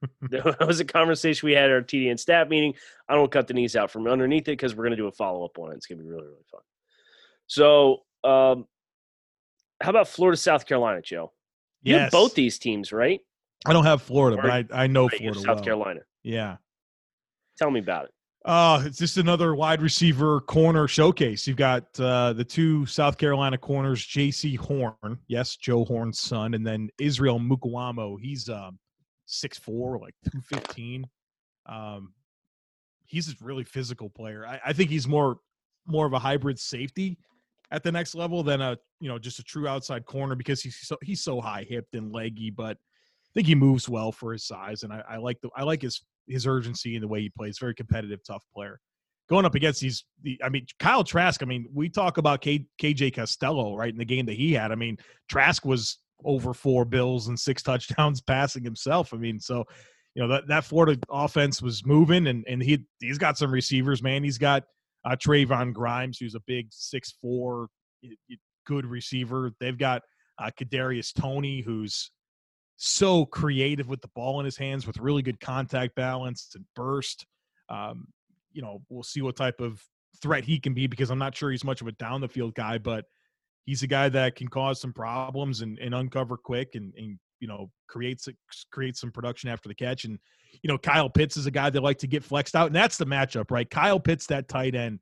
that 0.30 0.66
was 0.66 0.80
a 0.80 0.84
conversation 0.84 1.46
we 1.46 1.52
had 1.52 1.64
at 1.66 1.70
our 1.72 1.82
TDN 1.82 2.18
staff 2.18 2.48
meeting. 2.48 2.74
I 3.08 3.14
don't 3.14 3.30
cut 3.30 3.46
the 3.46 3.54
knees 3.54 3.76
out 3.76 3.90
from 3.90 4.06
underneath 4.08 4.42
it 4.48 4.52
because 4.52 4.74
we're 4.74 4.84
going 4.84 4.92
to 4.92 4.96
do 4.96 5.06
a 5.06 5.12
follow 5.12 5.44
up 5.44 5.58
on 5.58 5.72
it. 5.72 5.76
It's 5.76 5.86
going 5.86 5.98
to 5.98 6.04
be 6.04 6.10
really, 6.10 6.24
really 6.26 6.44
fun. 6.50 6.60
So, 7.46 7.98
um, 8.24 8.66
how 9.80 9.90
about 9.90 10.08
Florida, 10.08 10.36
South 10.36 10.66
Carolina, 10.66 11.02
Joe? 11.02 11.32
You 11.82 11.94
have 11.94 12.02
Yes. 12.04 12.12
both 12.12 12.34
these 12.34 12.58
teams, 12.58 12.92
right? 12.92 13.20
I 13.66 13.72
don't 13.72 13.84
have 13.84 14.02
Florida, 14.02 14.38
Or- 14.38 14.42
but 14.42 14.50
I, 14.50 14.84
I 14.84 14.86
know 14.86 15.06
Right, 15.06 15.18
Florida 15.18 15.38
South 15.40 15.56
well. 15.56 15.64
Carolina. 15.64 16.00
Yeah. 16.24 16.56
Tell 17.58 17.70
me 17.70 17.80
about 17.80 18.06
it. 18.06 18.10
Uh, 18.44 18.82
it's 18.84 18.98
just 18.98 19.18
another 19.18 19.54
wide 19.54 19.80
receiver 19.80 20.40
corner 20.40 20.88
showcase. 20.88 21.46
You've 21.46 21.56
got 21.56 21.84
uh, 22.00 22.32
the 22.32 22.44
two 22.44 22.84
South 22.86 23.16
Carolina 23.16 23.56
corners, 23.56 24.04
Jaycee 24.04 24.58
Horn, 24.58 25.18
yes, 25.28 25.56
Joe 25.56 25.84
Horn's 25.84 26.18
son, 26.18 26.54
and 26.54 26.66
then 26.66 26.88
Israel 26.98 27.38
Mukuamu. 27.38 28.18
He's 28.20 28.48
um, 28.48 28.80
6'4", 29.28 30.00
like 30.00 30.14
215. 30.24 31.06
Um, 31.66 32.14
he's 33.06 33.28
a 33.28 33.34
really 33.40 33.64
physical 33.64 34.10
player. 34.10 34.44
I, 34.46 34.60
I 34.66 34.72
think 34.72 34.90
he's 34.90 35.06
more 35.06 35.38
more 35.86 36.06
of 36.06 36.12
a 36.12 36.18
hybrid 36.18 36.58
safety 36.58 37.18
at 37.72 37.82
the 37.82 37.90
next 37.90 38.14
level 38.14 38.42
than 38.42 38.60
a 38.60 38.78
you 39.00 39.08
know 39.08 39.18
just 39.18 39.38
a 39.38 39.42
true 39.42 39.68
outside 39.68 40.04
corner 40.04 40.34
because 40.34 40.62
he's 40.62 40.76
so 40.76 40.96
he's 41.02 41.22
so 41.22 41.40
high 41.40 41.64
hipped 41.68 41.94
and 41.94 42.12
leggy, 42.12 42.50
but 42.50 42.76
I 42.76 43.30
think 43.34 43.46
he 43.46 43.54
moves 43.54 43.88
well 43.88 44.10
for 44.10 44.32
his 44.32 44.44
size, 44.44 44.82
and 44.82 44.92
I, 44.92 45.02
I 45.08 45.16
like 45.18 45.40
the 45.40 45.50
I 45.56 45.62
like 45.62 45.82
his 45.82 46.02
his 46.26 46.46
urgency 46.46 46.94
and 46.94 47.02
the 47.02 47.08
way 47.08 47.20
he 47.20 47.30
plays. 47.30 47.58
Very 47.58 47.74
competitive, 47.74 48.20
tough 48.26 48.44
player. 48.54 48.78
Going 49.28 49.44
up 49.44 49.54
against 49.54 49.80
these, 49.80 50.04
the, 50.22 50.38
I 50.44 50.48
mean, 50.48 50.66
Kyle 50.78 51.04
Trask. 51.04 51.42
I 51.42 51.46
mean, 51.46 51.66
we 51.72 51.88
talk 51.88 52.18
about 52.18 52.40
K, 52.40 52.66
KJ 52.80 53.14
Costello, 53.14 53.76
right? 53.76 53.92
In 53.92 53.98
the 53.98 54.04
game 54.04 54.26
that 54.26 54.36
he 54.36 54.52
had, 54.52 54.72
I 54.72 54.74
mean, 54.74 54.98
Trask 55.30 55.64
was 55.64 55.98
over 56.24 56.54
four 56.54 56.84
bills 56.84 57.28
and 57.28 57.38
six 57.38 57.62
touchdowns 57.62 58.20
passing 58.20 58.64
himself. 58.64 59.14
I 59.14 59.16
mean, 59.16 59.40
so 59.40 59.64
you 60.14 60.22
know 60.22 60.28
that 60.28 60.46
that 60.48 60.64
Florida 60.64 61.00
offense 61.10 61.62
was 61.62 61.86
moving, 61.86 62.26
and 62.26 62.44
and 62.46 62.62
he 62.62 62.84
he's 63.00 63.18
got 63.18 63.38
some 63.38 63.50
receivers, 63.50 64.02
man. 64.02 64.22
He's 64.22 64.38
got 64.38 64.64
uh, 65.04 65.16
Trevon 65.16 65.72
Grimes, 65.72 66.18
who's 66.18 66.34
a 66.34 66.42
big 66.46 66.66
six 66.70 67.14
four, 67.22 67.68
good 68.66 68.84
receiver. 68.84 69.52
They've 69.58 69.78
got 69.78 70.02
uh, 70.38 70.50
Kadarius 70.58 71.14
Toney, 71.14 71.62
who's 71.62 72.10
so 72.84 73.24
creative 73.24 73.88
with 73.88 74.00
the 74.00 74.08
ball 74.08 74.40
in 74.40 74.44
his 74.44 74.56
hands, 74.56 74.88
with 74.88 74.98
really 74.98 75.22
good 75.22 75.38
contact 75.38 75.94
balance 75.94 76.50
and 76.56 76.64
burst. 76.74 77.24
Um, 77.68 78.08
you 78.52 78.60
know, 78.60 78.82
we'll 78.88 79.04
see 79.04 79.22
what 79.22 79.36
type 79.36 79.60
of 79.60 79.80
threat 80.20 80.42
he 80.44 80.58
can 80.58 80.74
be 80.74 80.88
because 80.88 81.08
I'm 81.08 81.18
not 81.18 81.36
sure 81.36 81.52
he's 81.52 81.62
much 81.62 81.80
of 81.80 81.86
a 81.86 81.92
down 81.92 82.20
the 82.20 82.28
field 82.28 82.56
guy, 82.56 82.78
but 82.78 83.04
he's 83.66 83.84
a 83.84 83.86
guy 83.86 84.08
that 84.08 84.34
can 84.34 84.48
cause 84.48 84.80
some 84.80 84.92
problems 84.92 85.60
and, 85.60 85.78
and 85.78 85.94
uncover 85.94 86.36
quick 86.36 86.70
and, 86.74 86.92
and 86.96 87.20
you 87.38 87.46
know 87.46 87.70
creates 87.86 88.26
create 88.72 88.96
some 88.96 89.12
production 89.12 89.48
after 89.48 89.68
the 89.68 89.76
catch. 89.76 90.04
And 90.04 90.18
you 90.62 90.68
know, 90.68 90.76
Kyle 90.76 91.08
Pitts 91.08 91.36
is 91.36 91.46
a 91.46 91.52
guy 91.52 91.70
that 91.70 91.84
like 91.84 91.98
to 91.98 92.08
get 92.08 92.24
flexed 92.24 92.56
out, 92.56 92.66
and 92.66 92.74
that's 92.74 92.98
the 92.98 93.06
matchup, 93.06 93.52
right? 93.52 93.70
Kyle 93.70 94.00
Pitts, 94.00 94.26
that 94.26 94.48
tight 94.48 94.74
end, 94.74 94.98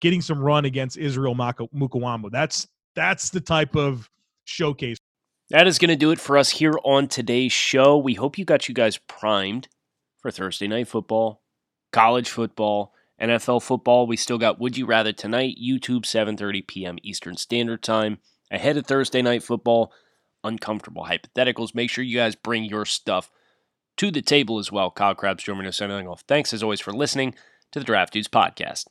getting 0.00 0.20
some 0.20 0.38
run 0.38 0.66
against 0.66 0.98
Israel 0.98 1.34
Mukuamu. 1.34 2.30
That's 2.30 2.68
that's 2.94 3.30
the 3.30 3.40
type 3.40 3.74
of 3.74 4.08
showcase 4.44 4.98
That 5.50 5.66
is 5.66 5.78
going 5.78 5.90
to 5.90 5.96
do 5.96 6.10
it 6.10 6.20
for 6.20 6.38
us 6.38 6.50
here 6.50 6.74
on 6.84 7.06
today's 7.06 7.52
show. 7.52 7.98
We 7.98 8.14
hope 8.14 8.38
you 8.38 8.44
got 8.44 8.68
you 8.68 8.74
guys 8.74 8.96
primed 8.96 9.68
for 10.18 10.30
Thursday 10.30 10.66
night 10.66 10.88
football, 10.88 11.42
college 11.92 12.30
football, 12.30 12.94
NFL 13.20 13.62
football. 13.62 14.06
We 14.06 14.16
still 14.16 14.38
got 14.38 14.58
Would 14.58 14.78
You 14.78 14.86
Rather 14.86 15.12
tonight, 15.12 15.58
YouTube 15.62 16.04
7:30 16.04 16.66
p.m. 16.66 16.96
Eastern 17.02 17.36
Standard 17.36 17.82
Time. 17.82 18.18
Ahead 18.50 18.76
of 18.76 18.86
Thursday 18.86 19.20
night 19.20 19.42
football, 19.42 19.92
uncomfortable 20.42 21.06
hypotheticals. 21.06 21.74
Make 21.74 21.90
sure 21.90 22.04
you 22.04 22.18
guys 22.18 22.34
bring 22.34 22.64
your 22.64 22.86
stuff 22.86 23.30
to 23.98 24.10
the 24.10 24.22
table 24.22 24.58
as 24.58 24.72
well. 24.72 24.90
Kyle 24.90 25.14
joining 25.36 25.66
us 25.66 25.76
signing 25.76 26.08
off. 26.08 26.24
Thanks 26.26 26.52
as 26.52 26.62
always 26.62 26.80
for 26.80 26.92
listening 26.92 27.34
to 27.72 27.78
the 27.78 27.84
Draft 27.84 28.14
Dudes 28.14 28.28
podcast. 28.28 28.86